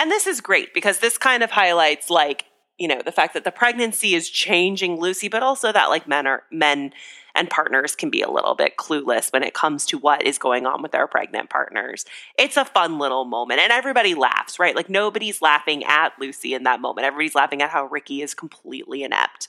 and 0.00 0.10
this 0.10 0.26
is 0.26 0.40
great 0.40 0.72
because 0.74 0.98
this 0.98 1.18
kind 1.18 1.42
of 1.42 1.50
highlights 1.50 2.10
like 2.10 2.44
you 2.78 2.88
know 2.88 3.00
the 3.04 3.12
fact 3.12 3.34
that 3.34 3.44
the 3.44 3.52
pregnancy 3.52 4.14
is 4.14 4.30
changing 4.30 4.98
Lucy, 5.00 5.28
but 5.28 5.42
also 5.42 5.72
that 5.72 5.86
like 5.86 6.08
men 6.08 6.26
are 6.26 6.44
men 6.50 6.92
and 7.36 7.50
partners 7.50 7.94
can 7.94 8.10
be 8.10 8.22
a 8.22 8.30
little 8.30 8.54
bit 8.54 8.76
clueless 8.76 9.32
when 9.32 9.42
it 9.42 9.54
comes 9.54 9.84
to 9.86 9.98
what 9.98 10.22
is 10.22 10.38
going 10.38 10.66
on 10.66 10.82
with 10.82 10.92
their 10.92 11.06
pregnant 11.06 11.50
partners. 11.50 12.06
It's 12.38 12.56
a 12.56 12.64
fun 12.64 12.98
little 12.98 13.26
moment 13.26 13.60
and 13.60 13.70
everybody 13.70 14.14
laughs, 14.14 14.58
right? 14.58 14.74
Like 14.74 14.88
nobody's 14.88 15.42
laughing 15.42 15.84
at 15.84 16.14
Lucy 16.18 16.54
in 16.54 16.64
that 16.64 16.80
moment. 16.80 17.06
Everybody's 17.06 17.34
laughing 17.34 17.60
at 17.60 17.70
how 17.70 17.84
Ricky 17.86 18.22
is 18.22 18.32
completely 18.32 19.02
inept. 19.02 19.48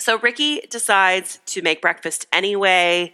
So 0.00 0.18
Ricky 0.18 0.60
decides 0.70 1.40
to 1.46 1.62
make 1.62 1.82
breakfast 1.82 2.26
anyway. 2.32 3.12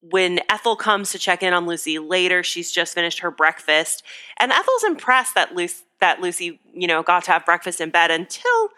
When 0.00 0.40
Ethel 0.48 0.76
comes 0.76 1.10
to 1.12 1.18
check 1.18 1.42
in 1.42 1.52
on 1.52 1.66
Lucy 1.66 1.98
later, 1.98 2.42
she's 2.42 2.70
just 2.70 2.94
finished 2.94 3.20
her 3.20 3.30
breakfast, 3.30 4.04
and 4.38 4.52
Ethel's 4.52 4.84
impressed 4.84 5.34
that 5.34 5.54
Lucy, 5.54 5.82
that 6.00 6.20
Lucy, 6.20 6.60
you 6.72 6.86
know, 6.86 7.02
got 7.02 7.24
to 7.24 7.32
have 7.32 7.44
breakfast 7.44 7.80
in 7.80 7.90
bed 7.90 8.12
until 8.12 8.68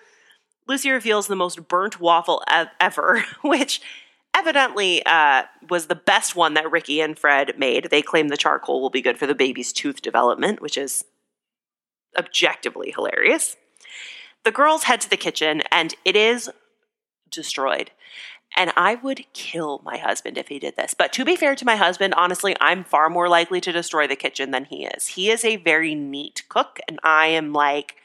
Lucy 0.67 0.91
reveals 0.91 1.27
the 1.27 1.37
most 1.37 1.69
burnt 1.69 2.01
waffle 2.01 2.43
ever, 2.81 3.25
which 3.43 3.83
evidently 4.35 5.05
uh, 5.05 5.43
was 5.69 5.87
the 5.87 5.95
best 5.95 6.37
one 6.37 6.55
that 6.55 6.71
Ricky 6.71 7.01
and 7.01 7.19
Fred 7.19 7.59
made. 7.59 7.89
They 7.91 8.03
claim 8.03 8.29
the 8.29 8.37
charcoal 8.37 8.81
will 8.81 8.91
be 8.91 9.03
good 9.03 9.19
for 9.19 9.27
the 9.27 9.35
baby's 9.35 9.73
tooth 9.73 10.01
development, 10.01 10.63
which 10.63 10.79
is 10.79 11.05
objectively 12.17 12.93
hilarious. 12.95 13.57
The 14.49 14.53
girls 14.53 14.85
head 14.85 15.03
to 15.03 15.11
the 15.11 15.19
kitchen 15.19 15.63
and 15.71 15.95
it 16.07 16.17
is 16.17 16.51
destroyed. 17.31 17.91
And 18.57 18.73
I 18.79 18.95
would 18.95 19.27
kill 19.35 19.83
my 19.85 19.99
husband 19.99 20.39
if 20.39 20.49
he 20.49 20.59
did 20.59 20.75
this. 20.75 20.95
But 20.95 21.13
to 21.13 21.25
be 21.27 21.37
fair 21.37 21.55
to 21.55 21.67
my 21.67 21.77
husband, 21.77 22.15
honestly, 22.15 22.57
I'm 22.59 22.83
far 22.83 23.11
more 23.11 23.29
likely 23.29 23.61
to 23.61 23.73
destroy 23.73 24.07
the 24.07 24.17
kitchen 24.17 24.51
than 24.51 24.65
he 24.65 24.87
is. 24.87 25.09
He 25.09 25.29
is 25.29 25.45
a 25.45 25.57
very 25.57 25.95
neat 25.95 26.45
cook, 26.49 26.79
and 26.89 26.99
I 27.03 27.27
am 27.27 27.53
like 27.53 27.97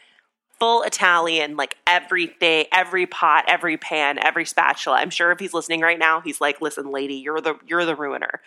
full 0.59 0.83
Italian, 0.83 1.55
like 1.55 1.77
everything, 1.87 2.65
every 2.73 3.05
pot, 3.05 3.45
every 3.47 3.77
pan, 3.77 4.19
every 4.19 4.43
spatula. 4.43 4.97
I'm 4.97 5.11
sure 5.11 5.31
if 5.31 5.39
he's 5.39 5.53
listening 5.53 5.79
right 5.79 5.97
now, 5.97 6.19
he's 6.19 6.41
like, 6.41 6.59
"Listen, 6.59 6.91
lady, 6.91 7.15
you're 7.15 7.39
the 7.39 7.57
you're 7.65 7.85
the 7.85 7.95
ruiner." 7.95 8.41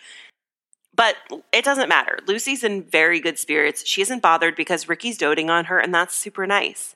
But 0.93 1.15
it 1.51 1.65
doesn't 1.65 1.89
matter. 1.89 2.19
Lucy's 2.27 2.63
in 2.63 2.83
very 2.83 3.19
good 3.19 3.39
spirits. 3.39 3.83
She 3.87 4.03
isn't 4.03 4.21
bothered 4.21 4.55
because 4.55 4.87
Ricky's 4.87 5.17
doting 5.17 5.49
on 5.49 5.65
her, 5.65 5.79
and 5.79 5.91
that's 5.91 6.13
super 6.13 6.45
nice. 6.45 6.95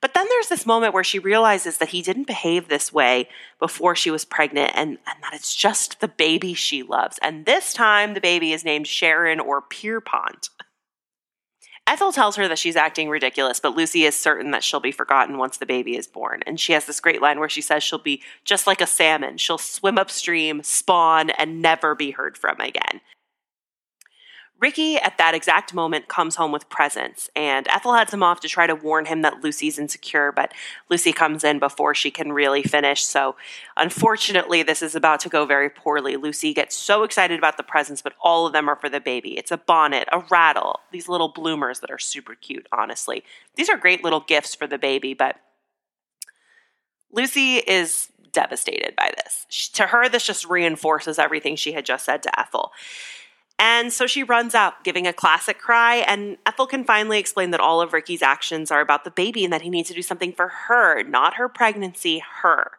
But 0.00 0.14
then 0.14 0.26
there's 0.28 0.48
this 0.48 0.66
moment 0.66 0.94
where 0.94 1.04
she 1.04 1.18
realizes 1.18 1.78
that 1.78 1.90
he 1.90 2.02
didn't 2.02 2.26
behave 2.26 2.68
this 2.68 2.92
way 2.92 3.28
before 3.58 3.94
she 3.94 4.10
was 4.10 4.24
pregnant 4.24 4.72
and, 4.74 4.98
and 5.06 5.22
that 5.22 5.34
it's 5.34 5.54
just 5.54 6.00
the 6.00 6.08
baby 6.08 6.54
she 6.54 6.82
loves. 6.82 7.18
And 7.22 7.46
this 7.46 7.72
time 7.72 8.14
the 8.14 8.20
baby 8.20 8.52
is 8.52 8.64
named 8.64 8.86
Sharon 8.86 9.40
or 9.40 9.62
Pierpont. 9.62 10.50
Ethel 11.86 12.12
tells 12.12 12.36
her 12.36 12.46
that 12.46 12.58
she's 12.58 12.76
acting 12.76 13.08
ridiculous, 13.08 13.58
but 13.58 13.74
Lucy 13.74 14.04
is 14.04 14.14
certain 14.14 14.52
that 14.52 14.62
she'll 14.62 14.78
be 14.78 14.92
forgotten 14.92 15.38
once 15.38 15.56
the 15.56 15.66
baby 15.66 15.96
is 15.96 16.06
born. 16.06 16.40
And 16.46 16.60
she 16.60 16.72
has 16.72 16.84
this 16.84 17.00
great 17.00 17.20
line 17.20 17.40
where 17.40 17.48
she 17.48 17.60
says 17.60 17.82
she'll 17.82 17.98
be 17.98 18.22
just 18.44 18.66
like 18.66 18.80
a 18.80 18.86
salmon. 18.86 19.38
She'll 19.38 19.58
swim 19.58 19.98
upstream, 19.98 20.62
spawn, 20.62 21.30
and 21.30 21.60
never 21.60 21.96
be 21.96 22.12
heard 22.12 22.38
from 22.38 22.60
again. 22.60 23.00
Ricky, 24.60 24.96
at 24.98 25.16
that 25.16 25.34
exact 25.34 25.72
moment, 25.72 26.06
comes 26.06 26.36
home 26.36 26.52
with 26.52 26.68
presents, 26.68 27.30
and 27.34 27.66
Ethel 27.68 27.94
heads 27.94 28.12
him 28.12 28.22
off 28.22 28.40
to 28.40 28.48
try 28.48 28.66
to 28.66 28.74
warn 28.74 29.06
him 29.06 29.22
that 29.22 29.42
Lucy's 29.42 29.78
insecure, 29.78 30.32
but 30.32 30.52
Lucy 30.90 31.14
comes 31.14 31.44
in 31.44 31.58
before 31.58 31.94
she 31.94 32.10
can 32.10 32.30
really 32.30 32.62
finish. 32.62 33.02
So, 33.02 33.36
unfortunately, 33.78 34.62
this 34.62 34.82
is 34.82 34.94
about 34.94 35.20
to 35.20 35.30
go 35.30 35.46
very 35.46 35.70
poorly. 35.70 36.16
Lucy 36.16 36.52
gets 36.52 36.76
so 36.76 37.04
excited 37.04 37.38
about 37.38 37.56
the 37.56 37.62
presents, 37.62 38.02
but 38.02 38.12
all 38.20 38.46
of 38.46 38.52
them 38.52 38.68
are 38.68 38.76
for 38.76 38.90
the 38.90 39.00
baby. 39.00 39.38
It's 39.38 39.50
a 39.50 39.56
bonnet, 39.56 40.08
a 40.12 40.22
rattle, 40.30 40.80
these 40.92 41.08
little 41.08 41.28
bloomers 41.28 41.80
that 41.80 41.90
are 41.90 41.98
super 41.98 42.34
cute, 42.34 42.66
honestly. 42.70 43.24
These 43.56 43.70
are 43.70 43.78
great 43.78 44.04
little 44.04 44.20
gifts 44.20 44.54
for 44.54 44.66
the 44.66 44.78
baby, 44.78 45.14
but 45.14 45.36
Lucy 47.10 47.56
is 47.56 48.08
devastated 48.30 48.94
by 48.94 49.10
this. 49.16 49.46
She, 49.48 49.72
to 49.72 49.86
her, 49.86 50.08
this 50.10 50.26
just 50.26 50.44
reinforces 50.44 51.18
everything 51.18 51.56
she 51.56 51.72
had 51.72 51.86
just 51.86 52.04
said 52.04 52.22
to 52.24 52.38
Ethel. 52.38 52.72
And 53.62 53.92
so 53.92 54.06
she 54.06 54.22
runs 54.22 54.54
out, 54.54 54.84
giving 54.84 55.06
a 55.06 55.12
classic 55.12 55.58
cry, 55.58 55.96
and 55.96 56.38
Ethel 56.46 56.66
can 56.66 56.82
finally 56.82 57.18
explain 57.18 57.50
that 57.50 57.60
all 57.60 57.82
of 57.82 57.92
Ricky's 57.92 58.22
actions 58.22 58.70
are 58.70 58.80
about 58.80 59.04
the 59.04 59.10
baby 59.10 59.44
and 59.44 59.52
that 59.52 59.60
he 59.60 59.68
needs 59.68 59.88
to 59.88 59.94
do 59.94 60.00
something 60.00 60.32
for 60.32 60.48
her, 60.48 61.02
not 61.02 61.34
her 61.34 61.46
pregnancy, 61.46 62.22
her. 62.40 62.72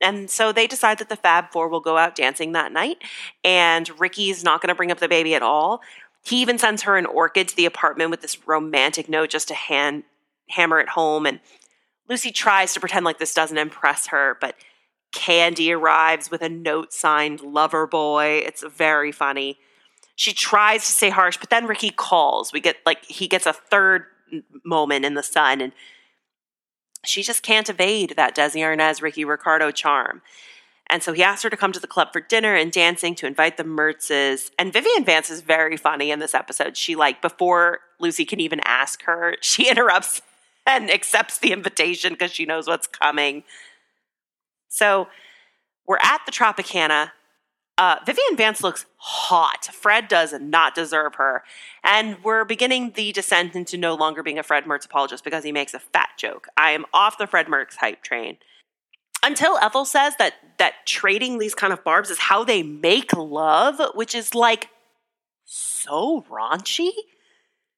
And 0.00 0.30
so 0.30 0.52
they 0.52 0.68
decide 0.68 0.98
that 0.98 1.08
the 1.08 1.16
Fab 1.16 1.50
Four 1.50 1.68
will 1.68 1.80
go 1.80 1.98
out 1.98 2.14
dancing 2.14 2.52
that 2.52 2.70
night, 2.70 2.98
and 3.42 3.98
Ricky's 3.98 4.44
not 4.44 4.62
going 4.62 4.68
to 4.68 4.76
bring 4.76 4.92
up 4.92 5.00
the 5.00 5.08
baby 5.08 5.34
at 5.34 5.42
all. 5.42 5.80
He 6.24 6.40
even 6.40 6.56
sends 6.56 6.82
her 6.82 6.96
an 6.96 7.06
orchid 7.06 7.48
to 7.48 7.56
the 7.56 7.66
apartment 7.66 8.12
with 8.12 8.20
this 8.20 8.46
romantic 8.46 9.08
note 9.08 9.30
just 9.30 9.48
to 9.48 9.54
hand, 9.54 10.04
hammer 10.50 10.78
it 10.78 10.90
home. 10.90 11.26
And 11.26 11.40
Lucy 12.08 12.30
tries 12.30 12.72
to 12.74 12.80
pretend 12.80 13.04
like 13.04 13.18
this 13.18 13.34
doesn't 13.34 13.58
impress 13.58 14.06
her, 14.08 14.36
but 14.40 14.54
Candy 15.10 15.72
arrives 15.72 16.30
with 16.30 16.42
a 16.42 16.48
note 16.48 16.92
signed 16.92 17.40
Lover 17.40 17.88
Boy. 17.88 18.42
It's 18.46 18.62
very 18.62 19.10
funny. 19.10 19.58
She 20.16 20.32
tries 20.32 20.84
to 20.86 20.92
stay 20.92 21.10
harsh, 21.10 21.36
but 21.36 21.50
then 21.50 21.66
Ricky 21.66 21.90
calls. 21.90 22.52
We 22.52 22.60
get 22.60 22.76
like 22.84 23.04
he 23.04 23.28
gets 23.28 23.46
a 23.46 23.52
third 23.52 24.04
moment 24.64 25.04
in 25.04 25.14
the 25.14 25.22
sun, 25.22 25.60
and 25.60 25.72
she 27.04 27.22
just 27.22 27.42
can't 27.42 27.68
evade 27.68 28.14
that 28.16 28.34
Desi 28.34 28.60
Arnaz, 28.62 29.00
Ricky 29.00 29.24
Ricardo 29.24 29.70
charm. 29.70 30.22
And 30.88 31.02
so 31.02 31.12
he 31.12 31.22
asks 31.22 31.42
her 31.42 31.50
to 31.50 31.56
come 31.56 31.72
to 31.72 31.80
the 31.80 31.86
club 31.86 32.12
for 32.12 32.20
dinner 32.20 32.54
and 32.54 32.70
dancing 32.70 33.14
to 33.16 33.26
invite 33.26 33.56
the 33.56 33.64
Mertzes. 33.64 34.50
And 34.58 34.72
Vivian 34.72 35.04
Vance 35.04 35.30
is 35.30 35.40
very 35.40 35.76
funny 35.76 36.10
in 36.10 36.20
this 36.20 36.34
episode. 36.34 36.76
She 36.76 36.94
like 36.94 37.20
before 37.20 37.80
Lucy 37.98 38.24
can 38.24 38.40
even 38.40 38.60
ask 38.64 39.02
her, 39.02 39.36
she 39.40 39.68
interrupts 39.68 40.22
and 40.66 40.90
accepts 40.90 41.38
the 41.38 41.52
invitation 41.52 42.12
because 42.12 42.32
she 42.32 42.44
knows 42.44 42.66
what's 42.66 42.86
coming. 42.86 43.44
So 44.68 45.08
we're 45.86 45.98
at 46.02 46.20
the 46.26 46.32
Tropicana. 46.32 47.12
Uh, 47.78 47.96
Vivian 48.06 48.36
Vance 48.36 48.62
looks 48.62 48.86
hot. 48.96 49.66
Fred 49.66 50.08
does 50.08 50.32
not 50.40 50.74
deserve 50.74 51.16
her. 51.16 51.42
And 51.84 52.16
we're 52.24 52.44
beginning 52.44 52.92
the 52.92 53.12
descent 53.12 53.54
into 53.54 53.76
no 53.76 53.94
longer 53.94 54.22
being 54.22 54.38
a 54.38 54.42
Fred 54.42 54.64
Mertz 54.64 54.86
apologist 54.86 55.24
because 55.24 55.44
he 55.44 55.52
makes 55.52 55.74
a 55.74 55.78
fat 55.78 56.10
joke. 56.16 56.48
I 56.56 56.70
am 56.70 56.86
off 56.94 57.18
the 57.18 57.26
Fred 57.26 57.46
Mertz 57.46 57.76
hype 57.76 58.02
train. 58.02 58.38
Until 59.22 59.58
Ethel 59.58 59.84
says 59.84 60.14
that 60.18 60.34
that 60.58 60.86
trading 60.86 61.38
these 61.38 61.54
kind 61.54 61.72
of 61.72 61.84
barbs 61.84 62.10
is 62.10 62.18
how 62.18 62.44
they 62.44 62.62
make 62.62 63.12
love, 63.14 63.80
which 63.94 64.14
is 64.14 64.34
like 64.34 64.70
so 65.44 66.24
raunchy. 66.30 66.90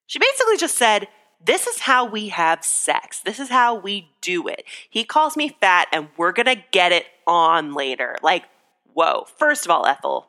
She 0.05 0.19
basically 0.19 0.57
just 0.57 0.77
said, 0.77 1.07
This 1.43 1.67
is 1.67 1.79
how 1.79 2.05
we 2.05 2.29
have 2.29 2.63
sex. 2.63 3.19
This 3.19 3.39
is 3.39 3.49
how 3.49 3.75
we 3.75 4.11
do 4.21 4.47
it. 4.47 4.63
He 4.89 5.03
calls 5.03 5.35
me 5.35 5.55
fat, 5.59 5.87
and 5.91 6.09
we're 6.17 6.31
gonna 6.31 6.63
get 6.71 6.91
it 6.91 7.05
on 7.27 7.73
later. 7.73 8.17
Like, 8.21 8.45
whoa. 8.93 9.25
First 9.37 9.65
of 9.65 9.71
all, 9.71 9.85
Ethel, 9.85 10.27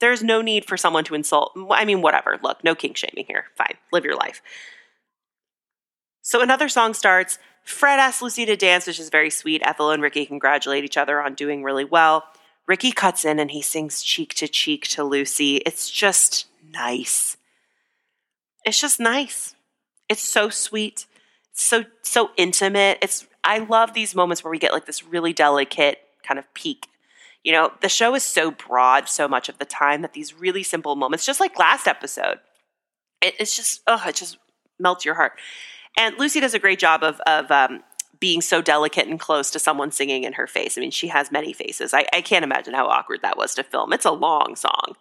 there's 0.00 0.22
no 0.22 0.42
need 0.42 0.64
for 0.64 0.76
someone 0.76 1.04
to 1.04 1.14
insult. 1.14 1.52
I 1.70 1.84
mean, 1.84 2.02
whatever. 2.02 2.38
Look, 2.42 2.64
no 2.64 2.74
kink 2.74 2.96
shaming 2.96 3.26
here. 3.26 3.46
Fine, 3.56 3.76
live 3.92 4.04
your 4.04 4.16
life. 4.16 4.42
So 6.22 6.40
another 6.40 6.68
song 6.68 6.94
starts. 6.94 7.38
Fred 7.64 7.98
asks 7.98 8.22
Lucy 8.22 8.44
to 8.46 8.56
dance, 8.56 8.86
which 8.86 8.98
is 8.98 9.10
very 9.10 9.30
sweet. 9.30 9.62
Ethel 9.64 9.90
and 9.90 10.02
Ricky 10.02 10.26
congratulate 10.26 10.84
each 10.84 10.96
other 10.96 11.20
on 11.20 11.34
doing 11.34 11.62
really 11.62 11.84
well. 11.84 12.24
Ricky 12.66 12.92
cuts 12.92 13.24
in 13.24 13.38
and 13.38 13.50
he 13.50 13.62
sings 13.62 14.02
cheek 14.02 14.34
to 14.34 14.48
cheek 14.48 14.86
to 14.88 15.04
Lucy. 15.04 15.56
It's 15.58 15.90
just 15.90 16.46
nice. 16.72 17.36
It's 18.64 18.80
just 18.80 19.00
nice. 19.00 19.54
It's 20.08 20.22
so 20.22 20.48
sweet. 20.48 21.06
It's 21.52 21.62
so 21.62 21.84
so 22.02 22.30
intimate. 22.36 22.98
It's 23.02 23.26
I 23.44 23.58
love 23.58 23.94
these 23.94 24.14
moments 24.14 24.44
where 24.44 24.50
we 24.50 24.58
get 24.58 24.72
like 24.72 24.86
this 24.86 25.04
really 25.04 25.32
delicate 25.32 25.98
kind 26.22 26.38
of 26.38 26.52
peek 26.54 26.86
you 27.44 27.52
know, 27.52 27.72
the 27.80 27.88
show 27.88 28.14
is 28.14 28.22
so 28.22 28.50
broad 28.50 29.08
so 29.08 29.26
much 29.26 29.48
of 29.48 29.58
the 29.58 29.64
time 29.64 30.02
that 30.02 30.12
these 30.12 30.34
really 30.34 30.62
simple 30.62 30.96
moments, 30.96 31.26
just 31.26 31.40
like 31.40 31.58
last 31.58 31.86
episode, 31.86 32.38
it, 33.20 33.34
it's 33.38 33.56
just, 33.56 33.82
oh, 33.86 34.02
it 34.06 34.14
just 34.14 34.38
melts 34.78 35.04
your 35.04 35.14
heart. 35.14 35.32
And 35.98 36.16
Lucy 36.18 36.40
does 36.40 36.54
a 36.54 36.58
great 36.58 36.78
job 36.78 37.02
of, 37.02 37.20
of 37.26 37.50
um, 37.50 37.82
being 38.22 38.40
so 38.40 38.62
delicate 38.62 39.08
and 39.08 39.18
close 39.18 39.50
to 39.50 39.58
someone 39.58 39.90
singing 39.90 40.22
in 40.22 40.34
her 40.34 40.46
face. 40.46 40.78
I 40.78 40.80
mean, 40.80 40.92
she 40.92 41.08
has 41.08 41.32
many 41.32 41.52
faces. 41.52 41.92
I, 41.92 42.06
I 42.12 42.20
can't 42.20 42.44
imagine 42.44 42.72
how 42.72 42.86
awkward 42.86 43.20
that 43.22 43.36
was 43.36 43.54
to 43.56 43.64
film. 43.64 43.92
It's 43.92 44.04
a 44.04 44.12
long 44.12 44.54
song, 44.54 44.94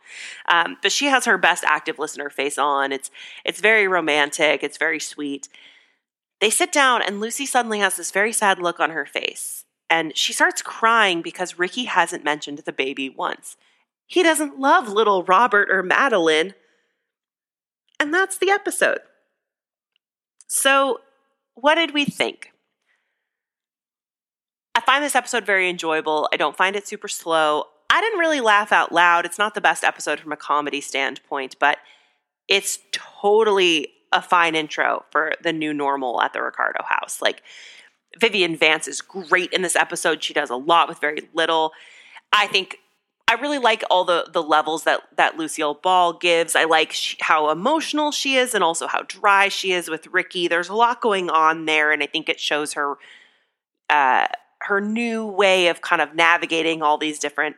um, 0.47 0.77
but 0.81 0.91
she 0.91 1.05
has 1.05 1.25
her 1.25 1.37
best 1.37 1.63
active 1.63 1.99
listener 1.99 2.31
face 2.31 2.57
on. 2.57 2.91
It's 2.91 3.11
it's 3.45 3.61
very 3.61 3.87
romantic. 3.87 4.63
It's 4.63 4.79
very 4.79 4.99
sweet. 4.99 5.47
They 6.39 6.49
sit 6.49 6.71
down, 6.71 7.03
and 7.03 7.19
Lucy 7.19 7.45
suddenly 7.45 7.77
has 7.77 7.95
this 7.95 8.09
very 8.09 8.33
sad 8.33 8.57
look 8.57 8.79
on 8.79 8.89
her 8.89 9.05
face 9.05 9.60
and 9.91 10.15
she 10.15 10.31
starts 10.31 10.61
crying 10.61 11.21
because 11.21 11.59
Ricky 11.59 11.83
hasn't 11.83 12.23
mentioned 12.23 12.59
the 12.59 12.71
baby 12.71 13.09
once. 13.09 13.57
He 14.07 14.23
doesn't 14.23 14.57
love 14.57 14.87
little 14.87 15.23
Robert 15.23 15.69
or 15.69 15.83
Madeline. 15.83 16.53
And 17.99 18.13
that's 18.13 18.37
the 18.37 18.49
episode. 18.49 18.99
So, 20.47 21.01
what 21.55 21.75
did 21.75 21.93
we 21.93 22.05
think? 22.05 22.53
I 24.73 24.79
find 24.79 25.03
this 25.03 25.15
episode 25.15 25.45
very 25.45 25.69
enjoyable. 25.69 26.29
I 26.31 26.37
don't 26.37 26.55
find 26.55 26.77
it 26.77 26.87
super 26.87 27.09
slow. 27.09 27.65
I 27.89 27.99
didn't 27.99 28.19
really 28.19 28.39
laugh 28.39 28.71
out 28.71 28.93
loud. 28.93 29.25
It's 29.25 29.37
not 29.37 29.55
the 29.55 29.61
best 29.61 29.83
episode 29.83 30.21
from 30.21 30.31
a 30.31 30.37
comedy 30.37 30.79
standpoint, 30.79 31.57
but 31.59 31.79
it's 32.47 32.79
totally 32.93 33.89
a 34.13 34.21
fine 34.21 34.55
intro 34.55 35.03
for 35.11 35.33
the 35.43 35.51
new 35.51 35.73
normal 35.73 36.21
at 36.21 36.31
the 36.31 36.41
Ricardo 36.41 36.83
house. 36.87 37.21
Like, 37.21 37.43
Vivian 38.19 38.55
Vance 38.55 38.87
is 38.87 39.01
great 39.01 39.51
in 39.53 39.61
this 39.61 39.75
episode. 39.75 40.23
She 40.23 40.33
does 40.33 40.49
a 40.49 40.55
lot 40.55 40.89
with 40.89 40.99
very 40.99 41.29
little. 41.33 41.71
I 42.33 42.47
think 42.47 42.77
I 43.27 43.35
really 43.35 43.59
like 43.59 43.83
all 43.89 44.03
the 44.03 44.29
the 44.31 44.43
levels 44.43 44.83
that 44.83 45.01
that 45.15 45.37
Lucille 45.37 45.75
Ball 45.75 46.13
gives. 46.13 46.55
I 46.55 46.65
like 46.65 46.91
she, 46.91 47.15
how 47.21 47.49
emotional 47.49 48.11
she 48.11 48.35
is, 48.35 48.53
and 48.53 48.63
also 48.63 48.87
how 48.87 49.03
dry 49.03 49.47
she 49.47 49.71
is 49.71 49.89
with 49.89 50.07
Ricky. 50.07 50.49
There's 50.49 50.67
a 50.67 50.75
lot 50.75 51.01
going 51.01 51.29
on 51.29 51.65
there, 51.65 51.91
and 51.93 52.03
I 52.03 52.07
think 52.07 52.27
it 52.27 52.41
shows 52.41 52.73
her 52.73 52.97
uh, 53.89 54.27
her 54.59 54.81
new 54.81 55.25
way 55.25 55.67
of 55.67 55.81
kind 55.81 56.01
of 56.01 56.13
navigating 56.13 56.81
all 56.81 56.97
these 56.97 57.19
different 57.19 57.55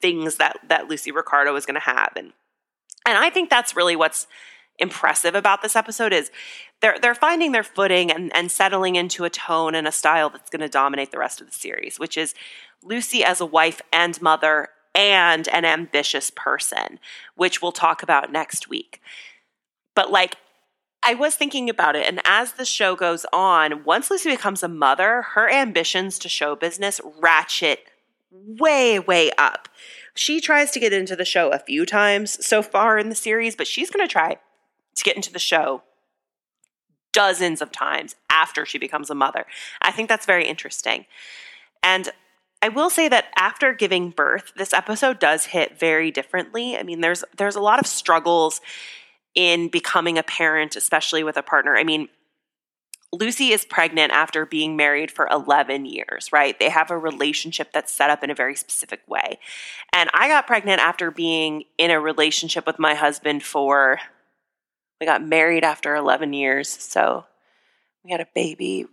things 0.00 0.36
that 0.36 0.58
that 0.68 0.88
Lucy 0.88 1.10
Ricardo 1.10 1.56
is 1.56 1.66
going 1.66 1.74
to 1.74 1.80
have, 1.80 2.12
and 2.14 2.32
and 3.04 3.18
I 3.18 3.30
think 3.30 3.50
that's 3.50 3.74
really 3.74 3.96
what's 3.96 4.28
impressive 4.78 5.34
about 5.34 5.62
this 5.62 5.76
episode 5.76 6.12
is 6.12 6.30
they're 6.80 6.98
they're 7.00 7.14
finding 7.14 7.52
their 7.52 7.62
footing 7.62 8.10
and, 8.10 8.34
and 8.34 8.50
settling 8.50 8.96
into 8.96 9.24
a 9.24 9.30
tone 9.30 9.74
and 9.74 9.86
a 9.86 9.92
style 9.92 10.30
that's 10.30 10.50
going 10.50 10.60
to 10.60 10.68
dominate 10.68 11.12
the 11.12 11.18
rest 11.18 11.40
of 11.40 11.46
the 11.46 11.52
series, 11.52 11.98
which 11.98 12.16
is 12.16 12.34
Lucy 12.82 13.24
as 13.24 13.40
a 13.40 13.46
wife 13.46 13.80
and 13.92 14.20
mother 14.20 14.68
and 14.94 15.48
an 15.48 15.64
ambitious 15.64 16.30
person, 16.30 16.98
which 17.36 17.60
we'll 17.62 17.72
talk 17.72 18.02
about 18.02 18.32
next 18.32 18.68
week. 18.68 19.00
But 19.94 20.10
like 20.10 20.36
I 21.02 21.14
was 21.14 21.34
thinking 21.34 21.68
about 21.68 21.96
it, 21.96 22.06
and 22.08 22.20
as 22.24 22.52
the 22.52 22.64
show 22.64 22.96
goes 22.96 23.26
on, 23.32 23.84
once 23.84 24.10
Lucy 24.10 24.30
becomes 24.30 24.62
a 24.62 24.68
mother, 24.68 25.22
her 25.34 25.50
ambitions 25.50 26.18
to 26.20 26.28
show 26.28 26.56
business 26.56 27.00
ratchet 27.20 27.84
way, 28.30 28.98
way 28.98 29.30
up. 29.38 29.68
She 30.14 30.40
tries 30.40 30.70
to 30.72 30.80
get 30.80 30.92
into 30.92 31.14
the 31.14 31.24
show 31.24 31.50
a 31.50 31.58
few 31.58 31.84
times 31.84 32.44
so 32.44 32.62
far 32.62 32.98
in 32.98 33.08
the 33.08 33.14
series, 33.14 33.54
but 33.54 33.66
she's 33.66 33.90
going 33.90 34.06
to 34.06 34.10
try 34.10 34.38
to 34.96 35.04
get 35.04 35.16
into 35.16 35.32
the 35.32 35.38
show 35.38 35.82
dozens 37.12 37.62
of 37.62 37.72
times 37.72 38.16
after 38.28 38.66
she 38.66 38.78
becomes 38.78 39.08
a 39.08 39.14
mother. 39.14 39.46
I 39.80 39.92
think 39.92 40.08
that's 40.08 40.26
very 40.26 40.46
interesting. 40.46 41.06
And 41.82 42.10
I 42.60 42.68
will 42.68 42.90
say 42.90 43.08
that 43.08 43.26
after 43.36 43.72
giving 43.72 44.10
birth, 44.10 44.52
this 44.56 44.72
episode 44.72 45.18
does 45.18 45.46
hit 45.46 45.78
very 45.78 46.10
differently. 46.10 46.76
I 46.76 46.82
mean, 46.82 47.00
there's 47.00 47.24
there's 47.36 47.56
a 47.56 47.60
lot 47.60 47.78
of 47.78 47.86
struggles 47.86 48.60
in 49.34 49.68
becoming 49.68 50.18
a 50.18 50.22
parent, 50.22 50.76
especially 50.76 51.22
with 51.22 51.36
a 51.36 51.42
partner. 51.42 51.76
I 51.76 51.84
mean, 51.84 52.08
Lucy 53.12 53.52
is 53.52 53.64
pregnant 53.64 54.12
after 54.12 54.44
being 54.46 54.76
married 54.76 55.10
for 55.10 55.28
11 55.30 55.86
years, 55.86 56.30
right? 56.32 56.58
They 56.58 56.68
have 56.68 56.90
a 56.90 56.98
relationship 56.98 57.72
that's 57.72 57.92
set 57.92 58.10
up 58.10 58.24
in 58.24 58.30
a 58.30 58.34
very 58.34 58.56
specific 58.56 59.00
way. 59.06 59.38
And 59.92 60.10
I 60.12 60.28
got 60.28 60.46
pregnant 60.46 60.80
after 60.80 61.10
being 61.10 61.64
in 61.78 61.90
a 61.90 62.00
relationship 62.00 62.66
with 62.66 62.78
my 62.78 62.94
husband 62.94 63.42
for, 63.42 64.00
we 65.00 65.06
got 65.06 65.22
married 65.22 65.64
after 65.64 65.94
11 65.94 66.32
years. 66.32 66.68
So 66.68 67.24
we 68.04 68.10
had 68.10 68.20
a 68.20 68.28
baby. 68.34 68.86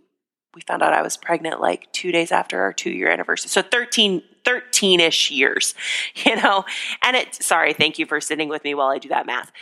We 0.54 0.62
found 0.62 0.82
out 0.82 0.92
I 0.92 1.02
was 1.02 1.16
pregnant 1.16 1.60
like 1.60 1.90
two 1.92 2.12
days 2.12 2.32
after 2.32 2.60
our 2.60 2.72
two 2.72 2.90
year 2.90 3.08
anniversary. 3.08 3.48
So 3.48 3.62
13, 3.62 4.22
13 4.44 5.00
ish 5.00 5.30
years, 5.30 5.74
you 6.14 6.36
know? 6.36 6.64
And 7.02 7.16
it, 7.16 7.34
sorry, 7.34 7.72
thank 7.72 7.98
you 7.98 8.06
for 8.06 8.20
sitting 8.20 8.48
with 8.48 8.64
me 8.64 8.74
while 8.74 8.88
I 8.88 8.98
do 8.98 9.08
that 9.08 9.26
math. 9.26 9.52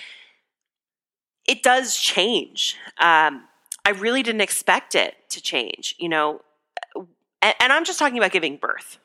It 1.46 1.62
does 1.62 1.96
change. 1.96 2.76
Um, 2.98 3.44
I 3.84 3.90
really 3.90 4.22
didn't 4.22 4.42
expect 4.42 4.94
it 4.94 5.14
to 5.30 5.40
change, 5.40 5.94
you 5.98 6.08
know. 6.08 6.42
And, 7.42 7.54
and 7.60 7.72
I'm 7.72 7.84
just 7.84 7.98
talking 7.98 8.18
about 8.18 8.30
giving 8.30 8.56
birth 8.56 8.98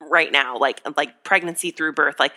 right 0.00 0.32
now, 0.32 0.58
like 0.58 0.80
like 0.96 1.22
pregnancy 1.22 1.70
through 1.70 1.92
birth. 1.92 2.18
Like 2.18 2.32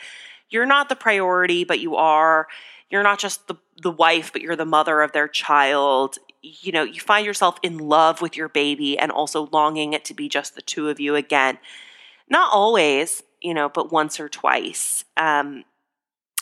you're 0.50 0.66
not 0.66 0.90
the 0.90 0.96
priority, 0.96 1.64
but 1.64 1.80
you 1.80 1.96
are. 1.96 2.48
You're 2.90 3.04
not 3.04 3.20
just 3.20 3.48
the 3.48 3.56
the 3.82 3.92
wife, 3.92 4.32
but 4.32 4.42
you're 4.42 4.56
the 4.56 4.66
mother 4.66 5.02
of 5.02 5.12
their 5.12 5.28
child. 5.28 6.18
You 6.42 6.72
know, 6.72 6.84
you 6.84 7.02
find 7.02 7.26
yourself 7.26 7.58
in 7.62 7.78
love 7.78 8.22
with 8.22 8.38
your 8.38 8.48
baby 8.50 8.98
and 8.98 9.12
also 9.12 9.50
longing 9.52 9.94
it 9.94 10.06
to 10.06 10.14
be 10.14 10.30
just 10.30 10.56
the 10.56 10.62
two 10.62 10.90
of 10.90 11.00
you 11.00 11.16
again. 11.16 11.58
Not 12.30 12.54
always, 12.54 13.24
you 13.42 13.54
know, 13.54 13.70
but 13.70 13.92
once 13.92 14.20
or 14.20 14.30
twice. 14.30 15.04
Um, 15.18 15.66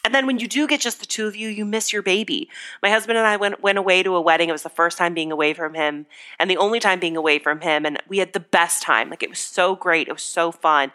and 0.04 0.14
then 0.14 0.28
when 0.28 0.38
you 0.38 0.48
do 0.48 0.68
get 0.68 0.82
just 0.82 1.00
the 1.00 1.06
two 1.06 1.28
of 1.28 1.36
you, 1.36 1.48
you 1.48 1.64
miss 1.64 1.94
your 1.94 2.02
baby. 2.02 2.50
My 2.82 2.90
husband 2.90 3.18
and 3.18 3.26
I 3.26 3.38
went 3.38 3.64
went 3.64 3.78
away 3.78 4.04
to 4.04 4.16
a 4.16 4.22
wedding. 4.22 4.50
It 4.50 4.54
was 4.54 4.64
the 4.64 4.70
first 4.70 4.98
time 4.98 5.14
being 5.14 5.32
away 5.32 5.54
from 5.54 5.74
him 5.74 6.06
and 6.38 6.50
the 6.50 6.58
only 6.58 6.82
time 6.82 7.00
being 7.00 7.16
away 7.16 7.40
from 7.40 7.62
him 7.62 7.86
and 7.86 8.02
we 8.08 8.18
had 8.18 8.34
the 8.34 8.42
best 8.42 8.84
time. 8.84 9.10
Like 9.10 9.24
it 9.24 9.30
was 9.30 9.40
so 9.40 9.76
great. 9.76 10.10
It 10.10 10.14
was 10.14 10.22
so 10.22 10.52
fun. 10.52 10.92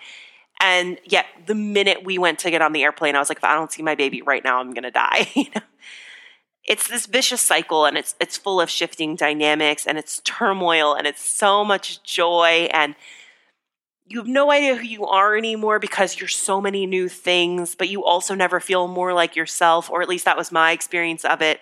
And 0.61 0.99
yet 1.05 1.27
the 1.47 1.55
minute 1.55 2.05
we 2.05 2.19
went 2.19 2.41
to 2.41 2.51
get 2.51 2.63
on 2.63 2.73
the 2.73 2.83
airplane, 2.83 3.15
I 3.15 3.19
was 3.19 3.29
like 3.29 3.39
if 3.39 3.45
I 3.45 3.55
don't 3.55 3.73
see 3.73 3.83
my 3.83 3.95
baby 3.95 4.23
right 4.23 4.43
now, 4.43 4.59
I'm 4.59 4.73
going 4.73 4.83
to 4.83 4.91
die, 4.91 5.31
you 5.35 5.47
know. 5.55 5.63
It's 6.65 6.87
this 6.87 7.07
vicious 7.07 7.41
cycle 7.41 7.87
and 7.87 7.97
it's 7.97 8.15
it's 8.21 8.37
full 8.37 8.61
of 8.61 8.69
shifting 8.69 9.17
dynamics 9.17 9.87
and 9.87 9.97
it's 9.97 10.21
turmoil 10.23 10.93
and 10.93 11.07
it's 11.07 11.23
so 11.23 11.65
much 11.65 12.03
joy 12.03 12.69
and 12.75 12.95
you 14.09 14.19
have 14.19 14.27
no 14.27 14.51
idea 14.51 14.77
who 14.77 14.87
you 14.87 15.07
are 15.07 15.37
anymore 15.37 15.79
because 15.79 16.19
you're 16.19 16.29
so 16.29 16.61
many 16.61 16.87
new 16.87 17.09
things, 17.09 17.75
but 17.75 17.89
you 17.89 18.05
also 18.05 18.35
never 18.35 18.59
feel 18.59 18.89
more 18.89 19.13
like 19.13 19.37
yourself, 19.37 19.91
or 19.91 20.01
at 20.01 20.09
least 20.09 20.25
that 20.25 20.37
was 20.37 20.51
my 20.51 20.73
experience 20.73 21.25
of 21.25 21.43
it. 21.43 21.61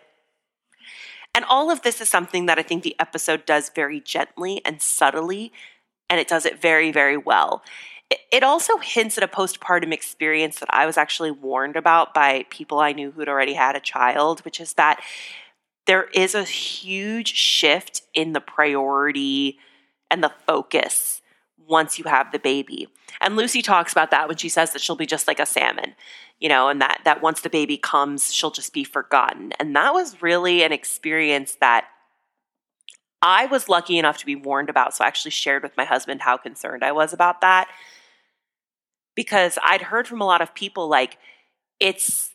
And 1.35 1.45
all 1.45 1.71
of 1.71 1.83
this 1.83 2.01
is 2.01 2.09
something 2.09 2.47
that 2.47 2.59
I 2.59 2.63
think 2.63 2.83
the 2.83 2.97
episode 3.01 3.45
does 3.47 3.71
very 3.75 4.01
gently 4.01 4.63
and 4.65 4.81
subtly, 4.81 5.53
and 6.09 6.21
it 6.21 6.29
does 6.29 6.47
it 6.47 6.61
very, 6.61 6.93
very 6.93 7.17
well. 7.17 7.63
It 8.11 8.43
also 8.43 8.77
hints 8.77 9.19
at 9.19 9.25
a 9.25 9.29
postpartum 9.29 9.93
experience 9.93 10.61
that 10.61 10.69
I 10.73 10.87
was 10.87 10.97
actually 10.97 11.33
warned 11.33 11.77
about 11.77 12.15
by 12.15 12.47
people 12.51 12.79
I 12.79 12.93
knew 12.93 13.11
who'd 13.11 13.29
already 13.29 13.55
had 13.55 13.75
a 13.75 13.81
child, 13.81 14.45
which 14.45 14.61
is 14.61 14.75
that 14.75 15.01
there 15.87 16.05
is 16.15 16.35
a 16.35 16.45
huge 16.45 17.35
shift 17.35 18.03
in 18.15 18.33
the 18.33 18.41
priority 18.41 19.59
and 20.11 20.23
the 20.23 20.33
focus 20.47 21.21
once 21.67 21.99
you 21.99 22.05
have 22.05 22.31
the 22.31 22.39
baby. 22.39 22.89
And 23.21 23.37
Lucy 23.37 23.63
talks 23.63 23.93
about 23.93 24.11
that 24.11 24.29
when 24.29 24.37
she 24.37 24.49
says 24.49 24.73
that 24.73 24.83
she'll 24.83 24.97
be 24.97 25.07
just 25.07 25.27
like 25.27 25.41
a 25.41 25.47
salmon, 25.47 25.95
you 26.39 26.49
know, 26.49 26.69
and 26.69 26.81
that 26.81 27.01
that 27.05 27.23
once 27.23 27.41
the 27.41 27.51
baby 27.51 27.77
comes, 27.77 28.33
she'll 28.33 28.51
just 28.51 28.73
be 28.73 28.85
forgotten. 28.85 29.53
And 29.59 29.75
that 29.75 29.95
was 29.95 30.23
really 30.23 30.63
an 30.63 30.73
experience 30.73 31.57
that 31.61 31.87
I 33.23 33.47
was 33.47 33.69
lucky 33.69 33.99
enough 33.99 34.19
to 34.19 34.27
be 34.27 34.37
warned 34.37 34.71
about. 34.71 34.95
So 34.95 35.05
I 35.05 35.09
actually 35.09 35.31
shared 35.33 35.63
with 35.63 35.77
my 35.77 35.85
husband 35.85 36.21
how 36.23 36.37
concerned 36.37 36.85
I 36.85 36.93
was 36.93 37.13
about 37.13 37.41
that. 37.41 37.69
Because 39.17 39.59
I'd 39.65 39.83
heard 39.83 40.07
from 40.07 40.21
a 40.21 40.27
lot 40.27 40.41
of 40.41 40.55
people 40.55 40.89
like 40.89 41.19
it's 41.81 42.31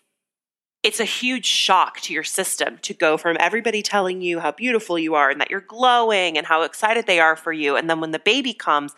it's 0.83 0.99
a 0.99 1.05
huge 1.05 1.45
shock 1.45 2.01
to 2.01 2.13
your 2.13 2.23
system 2.23 2.79
to 2.81 2.93
go 2.93 3.15
from 3.15 3.37
everybody 3.39 3.83
telling 3.83 4.21
you 4.21 4.39
how 4.39 4.51
beautiful 4.51 4.97
you 4.97 5.13
are 5.13 5.29
and 5.29 5.39
that 5.39 5.51
you're 5.51 5.61
glowing 5.61 6.37
and 6.37 6.47
how 6.47 6.63
excited 6.63 7.05
they 7.05 7.19
are 7.19 7.35
for 7.35 7.53
you 7.53 7.75
and 7.77 7.89
then 7.89 8.01
when 8.01 8.11
the 8.11 8.19
baby 8.19 8.53
comes 8.53 8.95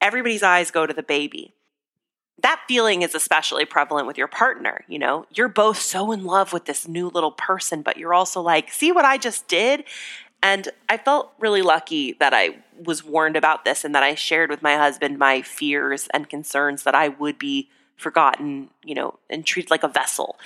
everybody's 0.00 0.42
eyes 0.42 0.70
go 0.70 0.86
to 0.86 0.94
the 0.94 1.02
baby. 1.02 1.54
That 2.42 2.62
feeling 2.66 3.02
is 3.02 3.14
especially 3.14 3.66
prevalent 3.66 4.06
with 4.06 4.16
your 4.16 4.28
partner. 4.28 4.84
You 4.88 4.98
know, 4.98 5.26
you're 5.34 5.48
both 5.48 5.78
so 5.78 6.10
in 6.10 6.24
love 6.24 6.52
with 6.52 6.64
this 6.64 6.88
new 6.88 7.08
little 7.08 7.32
person, 7.32 7.82
but 7.82 7.98
you're 7.98 8.14
also 8.14 8.40
like, 8.40 8.72
see 8.72 8.92
what 8.92 9.04
I 9.04 9.18
just 9.18 9.46
did? 9.46 9.84
And 10.42 10.68
I 10.88 10.96
felt 10.96 11.32
really 11.38 11.62
lucky 11.62 12.14
that 12.14 12.32
I 12.32 12.56
was 12.82 13.04
warned 13.04 13.36
about 13.36 13.64
this 13.64 13.84
and 13.84 13.94
that 13.94 14.02
I 14.02 14.14
shared 14.14 14.50
with 14.50 14.62
my 14.62 14.76
husband 14.76 15.18
my 15.18 15.42
fears 15.42 16.08
and 16.14 16.30
concerns 16.30 16.82
that 16.84 16.94
I 16.94 17.08
would 17.08 17.38
be 17.38 17.68
forgotten, 17.96 18.70
you 18.82 18.94
know, 18.94 19.18
and 19.28 19.44
treated 19.44 19.70
like 19.70 19.82
a 19.82 19.88
vessel 19.88 20.38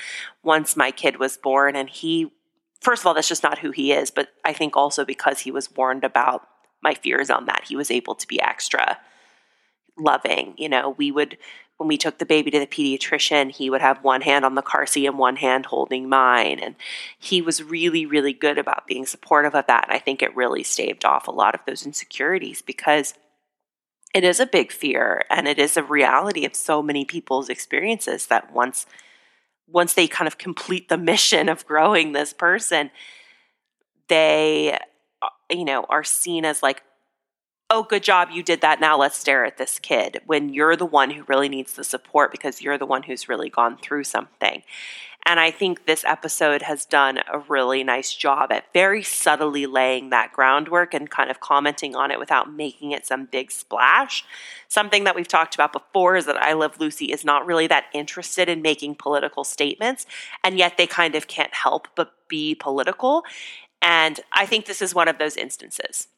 once 0.42 0.76
my 0.76 0.90
kid 0.90 1.18
was 1.18 1.37
born. 1.37 1.76
And 1.76 1.88
he, 1.88 2.33
first 2.80 3.02
of 3.02 3.07
all, 3.07 3.14
that's 3.14 3.28
just 3.28 3.44
not 3.44 3.61
who 3.61 3.70
he 3.70 3.92
is. 3.92 4.11
But 4.11 4.30
I 4.44 4.52
think 4.52 4.76
also 4.76 5.04
because 5.04 5.40
he 5.40 5.52
was 5.52 5.70
warned 5.70 6.02
about 6.02 6.48
my 6.83 6.94
fears 6.94 7.30
on 7.30 7.46
that, 7.46 7.64
he 7.68 7.76
was 7.76 7.90
able 7.90 8.16
to 8.16 8.26
be 8.26 8.40
extra 8.40 8.98
loving. 9.96 10.54
You 10.59 10.68
know, 10.68 10.90
we 10.90 11.12
would, 11.12 11.38
when 11.76 11.88
we 11.88 11.96
took 11.96 12.18
the 12.18 12.26
baby 12.26 12.50
to 12.50 12.58
the 12.58 12.66
pediatrician, 12.66 13.50
he 13.50 13.68
would 13.68 13.80
have 13.80 14.04
one 14.04 14.20
hand 14.20 14.44
on 14.44 14.54
the 14.54 14.62
car 14.62 14.87
seat 14.87 15.06
and 15.06 15.18
one 15.18 15.37
hand 15.37 15.66
holding 15.66 16.08
mine. 16.08 16.60
And 16.60 16.76
he 17.18 17.42
was 17.42 17.62
really, 17.62 18.06
really 18.06 18.32
good 18.32 18.58
about 18.58 18.87
being 18.87 19.06
supportive 19.06 19.54
of 19.54 19.66
that. 19.66 19.88
And 19.88 19.94
I 19.94 19.98
think 19.98 20.22
it 20.22 20.37
really 20.37 20.62
staved 20.62 21.04
off 21.04 21.26
a 21.26 21.32
lot 21.32 21.54
of 21.54 21.60
those 21.66 21.84
insecurities 21.84 22.62
because 22.62 23.14
it 24.14 24.22
is 24.22 24.38
a 24.38 24.46
big 24.46 24.70
fear 24.70 25.24
and 25.28 25.48
it 25.48 25.58
is 25.58 25.76
a 25.76 25.82
reality 25.82 26.46
of 26.46 26.54
so 26.54 26.80
many 26.80 27.04
people's 27.04 27.48
experiences 27.48 28.28
that 28.28 28.52
once 28.52 28.87
once 29.66 29.94
they 29.94 30.06
kind 30.06 30.28
of 30.28 30.38
complete 30.38 30.88
the 30.88 30.96
mission 31.12 31.48
of 31.48 31.66
growing 31.66 32.12
this 32.12 32.32
person 32.32 32.90
they 34.08 34.78
uh, 35.20 35.28
you 35.50 35.64
know 35.64 35.84
are 35.88 36.04
seen 36.04 36.44
as 36.44 36.62
like 36.62 36.82
oh, 37.70 37.83
good 37.83 38.03
job, 38.03 38.29
you 38.31 38.42
did 38.42 38.61
that. 38.61 38.81
Now 38.81 38.98
let's 38.98 39.16
stare 39.16 39.44
at 39.44 39.57
this 39.57 39.79
kid 39.79 40.20
when 40.27 40.48
you're 40.48 40.77
the 40.77 40.87
one 40.87 41.11
who 41.11 41.24
really 41.24 41.48
needs 41.48 41.74
the 41.74 41.85
support 41.85 42.31
because 42.31 42.62
you're 42.62 42.79
the 42.79 42.87
one 42.87 43.05
who's 43.05 43.29
really 43.29 43.50
gone 43.50 43.79
through 43.79 44.05
something. 44.05 44.62
And 45.27 45.40
I 45.40 45.50
think 45.50 45.87
this 45.87 46.05
episode 46.05 46.62
has 46.62 46.85
done 46.85 47.20
a 47.33 47.38
really 47.38 47.83
nice 47.83 48.12
job 48.14 48.53
at 48.53 48.70
very 48.74 49.03
subtly 49.03 49.64
laying 49.64 50.11
that 50.11 50.35
groundwork 50.35 50.92
and 50.92 51.11
kind 51.11 51.31
of 51.31 51.40
commenting 51.40 51.96
on 51.96 52.11
it 52.11 52.18
without 52.18 52.53
making 52.53 52.90
it 52.92 53.07
some 53.07 53.24
big 53.24 53.50
splash. 53.50 54.22
Something 54.68 55.05
that 55.05 55.14
we've 55.14 55.27
talked 55.27 55.55
about 55.55 55.72
before 55.72 56.16
is 56.16 56.27
that 56.27 56.37
I 56.37 56.53
Love 56.53 56.79
Lucy 56.79 57.07
is 57.07 57.24
not 57.24 57.46
really 57.46 57.66
that 57.68 57.87
interested 57.94 58.50
in 58.50 58.61
making 58.61 58.96
political 58.96 59.44
statements, 59.44 60.05
and 60.42 60.59
yet 60.59 60.77
they 60.77 60.87
kind 60.87 61.14
of 61.14 61.27
can't 61.27 61.55
help 61.55 61.88
but 61.96 62.12
be 62.29 62.55
political. 62.55 63.24
And 63.81 64.20
I 64.33 64.44
think 64.44 64.66
this 64.66 64.83
is 64.83 64.94
one 64.94 65.09
of 65.09 65.18
those 65.18 65.38
instances. 65.38 66.09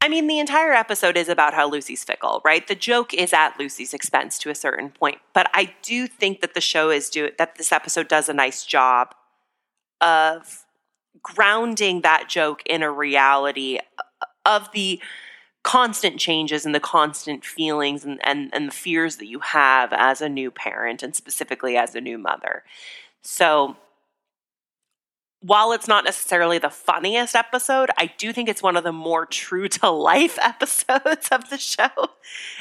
I 0.00 0.08
mean, 0.08 0.26
the 0.26 0.38
entire 0.38 0.72
episode 0.72 1.16
is 1.16 1.28
about 1.28 1.54
how 1.54 1.68
Lucy's 1.68 2.04
fickle, 2.04 2.42
right? 2.44 2.66
The 2.66 2.74
joke 2.74 3.14
is 3.14 3.32
at 3.32 3.58
Lucy's 3.58 3.94
expense 3.94 4.38
to 4.40 4.50
a 4.50 4.54
certain 4.54 4.90
point, 4.90 5.18
but 5.32 5.50
I 5.54 5.74
do 5.82 6.06
think 6.06 6.42
that 6.42 6.54
the 6.54 6.60
show 6.60 6.90
is 6.90 7.08
do 7.08 7.30
that 7.38 7.56
this 7.56 7.72
episode 7.72 8.06
does 8.06 8.28
a 8.28 8.34
nice 8.34 8.64
job 8.64 9.14
of 10.00 10.64
grounding 11.22 12.02
that 12.02 12.28
joke 12.28 12.62
in 12.66 12.82
a 12.82 12.90
reality 12.90 13.78
of 14.44 14.70
the 14.72 15.00
constant 15.62 16.20
changes 16.20 16.64
and 16.64 16.74
the 16.74 16.80
constant 16.80 17.44
feelings 17.44 18.04
and, 18.04 18.20
and, 18.22 18.50
and 18.54 18.68
the 18.68 18.72
fears 18.72 19.16
that 19.16 19.26
you 19.26 19.40
have 19.40 19.92
as 19.92 20.20
a 20.20 20.28
new 20.28 20.50
parent 20.50 21.02
and 21.02 21.16
specifically 21.16 21.76
as 21.76 21.96
a 21.96 22.00
new 22.00 22.16
mother. 22.16 22.62
So 23.22 23.76
while 25.46 25.70
it's 25.70 25.86
not 25.86 26.04
necessarily 26.04 26.58
the 26.58 26.68
funniest 26.68 27.36
episode, 27.36 27.88
I 27.96 28.10
do 28.18 28.32
think 28.32 28.48
it's 28.48 28.64
one 28.64 28.76
of 28.76 28.82
the 28.82 28.90
more 28.90 29.26
true 29.26 29.68
to 29.68 29.90
life 29.90 30.38
episodes 30.42 31.28
of 31.30 31.50
the 31.50 31.58
show. 31.58 31.88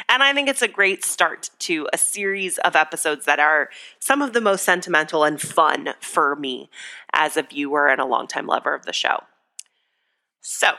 And 0.07 0.21
I 0.21 0.33
think 0.33 0.47
it's 0.47 0.61
a 0.61 0.67
great 0.67 1.03
start 1.03 1.49
to 1.59 1.87
a 1.91 1.97
series 1.97 2.59
of 2.59 2.75
episodes 2.75 3.25
that 3.25 3.39
are 3.39 3.69
some 3.99 4.21
of 4.21 4.33
the 4.33 4.41
most 4.41 4.63
sentimental 4.63 5.23
and 5.23 5.41
fun 5.41 5.95
for 5.99 6.35
me 6.35 6.69
as 7.11 7.35
a 7.35 7.41
viewer 7.41 7.87
and 7.87 7.99
a 7.99 8.05
longtime 8.05 8.45
lover 8.45 8.75
of 8.75 8.85
the 8.85 8.93
show. 8.93 9.23
So, 10.41 10.73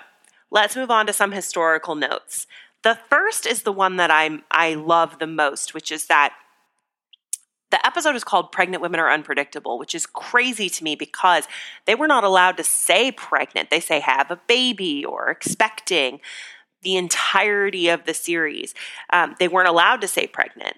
let's 0.49 0.77
move 0.77 0.93
on 0.93 1.09
to 1.09 1.13
some 1.13 1.33
historical 1.33 1.97
notes. 1.97 2.47
The 2.85 2.99
first 3.11 3.47
is 3.47 3.63
the 3.63 3.73
one 3.73 3.97
that 3.97 4.13
I'm 4.13 4.45
I 4.53 4.75
love 4.75 5.19
the 5.19 5.27
most, 5.27 5.75
which 5.75 5.91
is 5.91 6.07
that 6.07 6.35
the 7.71 7.85
episode 7.87 8.15
is 8.17 8.25
called 8.25 8.53
Pregnant 8.53 8.83
Women 8.83 9.01
Are 9.01 9.11
Unpredictable, 9.11 9.79
which 9.79 9.95
is 9.95 10.07
crazy 10.07 10.69
to 10.69 10.85
me 10.85 10.95
because 10.95 11.49
they 11.87 11.95
were 11.95 12.07
not 12.07 12.25
allowed 12.25 12.57
to 12.59 12.65
say 12.65 13.11
pregnant. 13.13 13.71
They 13.71 13.81
say 13.81 14.01
have 14.01 14.31
a 14.31 14.41
baby 14.47 15.05
or 15.05 15.29
expecting. 15.31 16.21
the 16.83 16.97
entirety 16.97 17.89
of 17.89 18.05
the 18.05 18.15
series. 18.15 18.73
Um, 19.13 19.35
they 19.41 19.49
weren't 19.49 19.69
allowed 19.69 20.01
to 20.03 20.09
say 20.09 20.27
pregnant. 20.29 20.77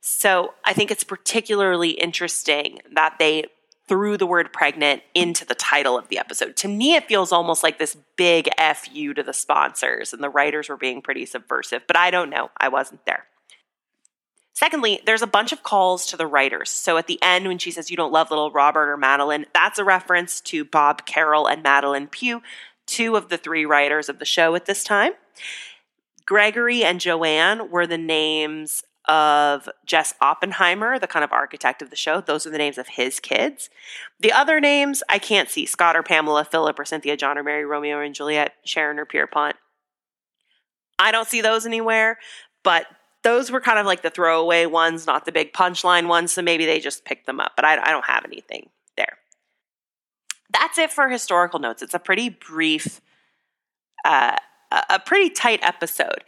So 0.00 0.54
I 0.64 0.72
think 0.72 0.90
it's 0.90 1.04
particularly 1.04 1.90
interesting 1.90 2.78
that 2.94 3.16
they 3.18 3.44
threw 3.86 4.16
the 4.16 4.26
word 4.26 4.52
pregnant 4.52 5.02
into 5.14 5.44
the 5.44 5.54
title 5.54 5.98
of 5.98 6.08
the 6.08 6.18
episode. 6.18 6.56
To 6.58 6.68
me, 6.68 6.94
it 6.94 7.08
feels 7.08 7.32
almost 7.32 7.62
like 7.62 7.78
this 7.78 7.96
big 8.16 8.48
FU 8.56 9.12
to 9.14 9.22
the 9.22 9.32
sponsors, 9.34 10.12
and 10.14 10.22
the 10.22 10.30
writers 10.30 10.68
were 10.68 10.76
being 10.76 11.02
pretty 11.02 11.26
subversive, 11.26 11.82
but 11.86 11.96
I 11.96 12.10
don't 12.10 12.30
know. 12.30 12.50
I 12.56 12.68
wasn't 12.68 13.04
there. 13.04 13.26
Secondly, 14.52 15.00
there's 15.06 15.22
a 15.22 15.26
bunch 15.26 15.52
of 15.52 15.62
calls 15.62 16.06
to 16.06 16.16
the 16.16 16.26
writers. 16.26 16.70
So 16.70 16.96
at 16.96 17.06
the 17.06 17.18
end, 17.22 17.46
when 17.46 17.58
she 17.58 17.70
says, 17.70 17.90
You 17.90 17.96
don't 17.96 18.12
love 18.12 18.30
little 18.30 18.50
Robert 18.50 18.90
or 18.90 18.96
Madeline, 18.96 19.46
that's 19.54 19.78
a 19.78 19.84
reference 19.84 20.40
to 20.42 20.64
Bob 20.64 21.06
Carroll 21.06 21.46
and 21.46 21.64
Madelyn 21.64 22.10
Pugh, 22.10 22.42
two 22.86 23.16
of 23.16 23.28
the 23.28 23.38
three 23.38 23.64
writers 23.64 24.08
of 24.08 24.18
the 24.18 24.24
show 24.24 24.54
at 24.54 24.66
this 24.66 24.84
time. 24.84 25.12
Gregory 26.26 26.84
and 26.84 27.00
Joanne 27.00 27.70
were 27.70 27.86
the 27.86 27.98
names 27.98 28.84
of 29.08 29.68
Jess 29.84 30.14
Oppenheimer, 30.20 30.98
the 30.98 31.06
kind 31.06 31.24
of 31.24 31.32
architect 31.32 31.82
of 31.82 31.90
the 31.90 31.96
show. 31.96 32.20
Those 32.20 32.46
are 32.46 32.50
the 32.50 32.58
names 32.58 32.78
of 32.78 32.88
his 32.88 33.18
kids. 33.18 33.70
The 34.20 34.30
other 34.30 34.60
names 34.60 35.02
I 35.08 35.18
can't 35.18 35.48
see 35.48 35.66
Scott 35.66 35.96
or 35.96 36.02
Pamela, 36.02 36.44
Philip 36.44 36.78
or 36.78 36.84
Cynthia, 36.84 37.16
John 37.16 37.38
or 37.38 37.42
Mary, 37.42 37.64
Romeo 37.64 38.00
and 38.00 38.14
Juliet, 38.14 38.52
Sharon 38.64 38.98
or 38.98 39.06
Pierpont. 39.06 39.56
I 40.98 41.10
don't 41.10 41.26
see 41.26 41.40
those 41.40 41.66
anywhere, 41.66 42.18
but 42.62 42.86
those 43.22 43.50
were 43.50 43.60
kind 43.60 43.78
of 43.78 43.86
like 43.86 44.02
the 44.02 44.10
throwaway 44.10 44.66
ones, 44.66 45.06
not 45.06 45.24
the 45.24 45.32
big 45.32 45.52
punchline 45.52 46.08
ones. 46.08 46.32
So 46.32 46.42
maybe 46.42 46.66
they 46.66 46.80
just 46.80 47.04
picked 47.04 47.26
them 47.26 47.40
up, 47.40 47.52
but 47.56 47.64
I, 47.64 47.74
I 47.74 47.90
don't 47.90 48.06
have 48.06 48.24
anything 48.24 48.70
there. 48.96 49.18
That's 50.52 50.78
it 50.78 50.92
for 50.92 51.08
historical 51.08 51.60
notes. 51.60 51.82
It's 51.82 51.94
a 51.94 51.98
pretty 51.98 52.28
brief, 52.30 53.00
uh, 54.04 54.36
a 54.88 54.98
pretty 55.00 55.30
tight 55.30 55.60
episode 55.62 56.24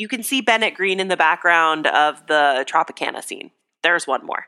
you 0.00 0.08
can 0.08 0.22
see 0.22 0.40
Bennett 0.40 0.74
Green 0.74 0.98
in 0.98 1.08
the 1.08 1.16
background 1.16 1.86
of 1.86 2.26
the 2.26 2.64
Tropicana 2.66 3.22
scene. 3.22 3.50
There's 3.82 4.06
one 4.06 4.24
more. 4.24 4.46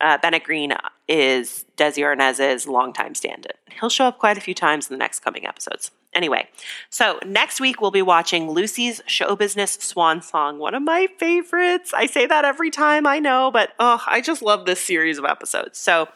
Uh, 0.00 0.16
Bennett 0.16 0.42
Green 0.42 0.72
is 1.06 1.66
Desi 1.76 2.02
Arnaz's 2.02 2.66
longtime 2.66 3.14
stand 3.14 3.46
in. 3.46 3.74
He'll 3.78 3.90
show 3.90 4.06
up 4.06 4.18
quite 4.18 4.38
a 4.38 4.40
few 4.40 4.54
times 4.54 4.88
in 4.88 4.94
the 4.94 4.98
next 4.98 5.20
coming 5.20 5.46
episodes. 5.46 5.90
Anyway, 6.14 6.48
so 6.90 7.18
next 7.26 7.60
week 7.60 7.80
we'll 7.80 7.90
be 7.90 8.02
watching 8.02 8.48
Lucy's 8.48 9.02
show 9.06 9.34
business 9.34 9.72
swan 9.80 10.22
song, 10.22 10.58
one 10.58 10.74
of 10.74 10.82
my 10.82 11.08
favorites. 11.18 11.92
I 11.92 12.06
say 12.06 12.24
that 12.26 12.44
every 12.44 12.70
time, 12.70 13.06
I 13.06 13.18
know, 13.18 13.50
but 13.50 13.70
oh, 13.80 14.02
I 14.06 14.20
just 14.20 14.40
love 14.40 14.64
this 14.64 14.80
series 14.80 15.18
of 15.18 15.24
episodes. 15.24 15.78
So, 15.78 16.08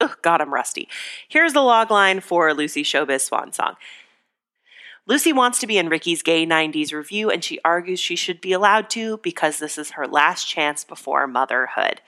oh, 0.00 0.14
God, 0.22 0.40
I'm 0.40 0.54
rusty. 0.54 0.88
Here's 1.28 1.52
the 1.52 1.62
log 1.62 1.90
line 1.90 2.20
for 2.20 2.54
Lucy's 2.54 2.86
showbiz 2.86 3.22
swan 3.22 3.52
song. 3.52 3.74
Lucy 5.06 5.32
wants 5.32 5.58
to 5.58 5.66
be 5.66 5.78
in 5.78 5.88
Ricky's 5.88 6.22
Gay 6.22 6.46
90s 6.46 6.92
revue, 6.92 7.28
and 7.28 7.42
she 7.42 7.58
argues 7.64 8.00
she 8.00 8.16
should 8.16 8.40
be 8.40 8.52
allowed 8.52 8.88
to 8.90 9.18
because 9.18 9.58
this 9.58 9.76
is 9.76 9.90
her 9.90 10.06
last 10.06 10.46
chance 10.46 10.84
before 10.84 11.26
motherhood. 11.26 12.00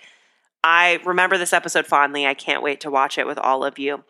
I 0.62 1.00
remember 1.04 1.36
this 1.36 1.52
episode 1.52 1.86
fondly. 1.86 2.24
I 2.24 2.34
can't 2.34 2.62
wait 2.62 2.80
to 2.80 2.90
watch 2.90 3.18
it 3.18 3.26
with 3.26 3.38
all 3.38 3.64
of 3.64 3.78
you 3.78 4.04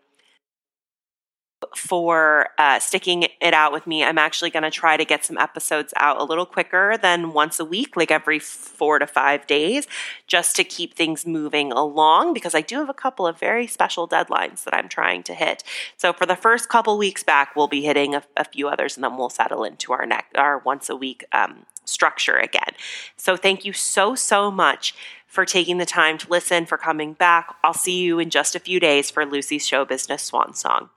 for 1.74 2.48
uh, 2.58 2.78
sticking 2.78 3.24
it 3.40 3.54
out 3.54 3.72
with 3.72 3.86
me. 3.86 4.04
I'm 4.04 4.18
actually 4.18 4.50
going 4.50 4.62
to 4.62 4.70
try 4.70 4.96
to 4.96 5.04
get 5.04 5.24
some 5.24 5.38
episodes 5.38 5.92
out 5.96 6.20
a 6.20 6.24
little 6.24 6.46
quicker 6.46 6.96
than 7.00 7.32
once 7.32 7.58
a 7.58 7.64
week, 7.64 7.96
like 7.96 8.10
every 8.10 8.38
four 8.38 8.98
to 8.98 9.06
five 9.06 9.46
days, 9.46 9.86
just 10.26 10.56
to 10.56 10.64
keep 10.64 10.94
things 10.94 11.26
moving 11.26 11.72
along 11.72 12.34
because 12.34 12.54
I 12.54 12.60
do 12.60 12.76
have 12.76 12.88
a 12.88 12.94
couple 12.94 13.26
of 13.26 13.38
very 13.38 13.66
special 13.66 14.06
deadlines 14.06 14.64
that 14.64 14.74
I'm 14.74 14.88
trying 14.88 15.22
to 15.24 15.34
hit. 15.34 15.64
So 15.96 16.12
for 16.12 16.26
the 16.26 16.36
first 16.36 16.68
couple 16.68 16.96
weeks 16.98 17.22
back, 17.22 17.56
we'll 17.56 17.68
be 17.68 17.82
hitting 17.82 18.14
a, 18.14 18.22
a 18.36 18.44
few 18.44 18.68
others 18.68 18.96
and 18.96 19.04
then 19.04 19.16
we'll 19.16 19.30
settle 19.30 19.64
into 19.64 19.92
our 19.92 20.06
next, 20.06 20.36
our 20.36 20.58
once 20.58 20.88
a 20.88 20.96
week 20.96 21.24
um, 21.32 21.66
structure 21.84 22.36
again. 22.36 22.74
So 23.16 23.36
thank 23.36 23.64
you 23.64 23.72
so, 23.72 24.14
so 24.14 24.50
much 24.50 24.94
for 25.26 25.44
taking 25.44 25.78
the 25.78 25.86
time 25.86 26.18
to 26.18 26.28
listen, 26.30 26.66
for 26.66 26.78
coming 26.78 27.12
back. 27.12 27.54
I'll 27.62 27.74
see 27.74 28.00
you 28.00 28.18
in 28.18 28.30
just 28.30 28.54
a 28.54 28.60
few 28.60 28.80
days 28.80 29.10
for 29.10 29.26
Lucy's 29.26 29.66
Show 29.66 29.84
Business 29.84 30.22
Swan 30.22 30.54
Song. 30.54 30.88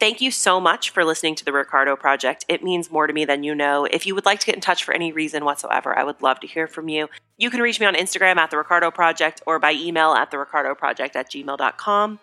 Thank 0.00 0.20
you 0.20 0.32
so 0.32 0.60
much 0.60 0.90
for 0.90 1.04
listening 1.04 1.36
to 1.36 1.44
the 1.44 1.52
Ricardo 1.52 1.94
Project. 1.94 2.44
It 2.48 2.64
means 2.64 2.90
more 2.90 3.06
to 3.06 3.12
me 3.12 3.24
than 3.24 3.44
you 3.44 3.54
know. 3.54 3.84
If 3.84 4.06
you 4.06 4.14
would 4.14 4.26
like 4.26 4.40
to 4.40 4.46
get 4.46 4.56
in 4.56 4.60
touch 4.60 4.82
for 4.82 4.92
any 4.92 5.12
reason 5.12 5.44
whatsoever, 5.44 5.96
I 5.96 6.02
would 6.02 6.20
love 6.20 6.40
to 6.40 6.48
hear 6.48 6.66
from 6.66 6.88
you. 6.88 7.08
You 7.38 7.48
can 7.48 7.60
reach 7.60 7.78
me 7.78 7.86
on 7.86 7.94
Instagram 7.94 8.36
at 8.36 8.50
the 8.50 8.58
Ricardo 8.58 8.90
Project 8.90 9.40
or 9.46 9.60
by 9.60 9.72
email 9.72 10.12
at 10.12 10.32
the 10.32 10.38
Ricardo 10.38 10.74
Project 10.74 11.14
at 11.14 11.30
gmail.com. 11.30 12.18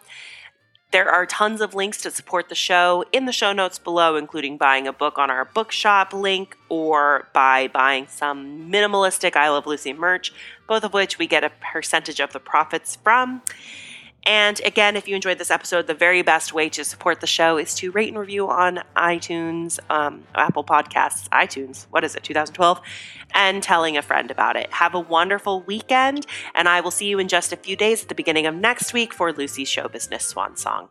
There 0.91 1.09
are 1.09 1.25
tons 1.25 1.61
of 1.61 1.73
links 1.73 2.01
to 2.01 2.11
support 2.11 2.49
the 2.49 2.55
show 2.55 3.05
in 3.13 3.25
the 3.25 3.31
show 3.31 3.53
notes 3.53 3.79
below, 3.79 4.17
including 4.17 4.57
buying 4.57 4.87
a 4.87 4.93
book 4.93 5.17
on 5.17 5.31
our 5.31 5.45
bookshop 5.45 6.11
link 6.11 6.57
or 6.67 7.29
by 7.33 7.69
buying 7.69 8.07
some 8.07 8.69
minimalistic 8.69 9.37
I 9.37 9.49
Love 9.49 9.65
Lucy 9.65 9.93
merch, 9.93 10.33
both 10.67 10.83
of 10.83 10.91
which 10.91 11.17
we 11.17 11.27
get 11.27 11.45
a 11.45 11.51
percentage 11.71 12.19
of 12.19 12.33
the 12.33 12.41
profits 12.41 12.97
from. 12.97 13.41
And 14.23 14.61
again, 14.63 14.95
if 14.95 15.07
you 15.07 15.15
enjoyed 15.15 15.39
this 15.39 15.49
episode, 15.49 15.87
the 15.87 15.95
very 15.95 16.21
best 16.21 16.53
way 16.53 16.69
to 16.69 16.83
support 16.83 17.21
the 17.21 17.27
show 17.27 17.57
is 17.57 17.73
to 17.75 17.91
rate 17.91 18.09
and 18.09 18.19
review 18.19 18.49
on 18.49 18.83
iTunes, 18.95 19.79
um, 19.89 20.23
Apple 20.35 20.63
Podcasts, 20.63 21.27
iTunes, 21.29 21.87
what 21.89 22.03
is 22.03 22.15
it, 22.15 22.23
2012, 22.23 22.81
and 23.33 23.63
telling 23.63 23.97
a 23.97 24.01
friend 24.01 24.29
about 24.29 24.55
it. 24.55 24.71
Have 24.73 24.93
a 24.93 24.99
wonderful 24.99 25.63
weekend, 25.63 26.27
and 26.53 26.69
I 26.69 26.81
will 26.81 26.91
see 26.91 27.07
you 27.07 27.17
in 27.17 27.27
just 27.27 27.51
a 27.51 27.57
few 27.57 27.75
days 27.75 28.03
at 28.03 28.09
the 28.09 28.15
beginning 28.15 28.45
of 28.45 28.53
next 28.53 28.93
week 28.93 29.11
for 29.11 29.33
Lucy's 29.33 29.69
Show 29.69 29.87
Business 29.87 30.27
Swan 30.27 30.55
Song. 30.55 30.89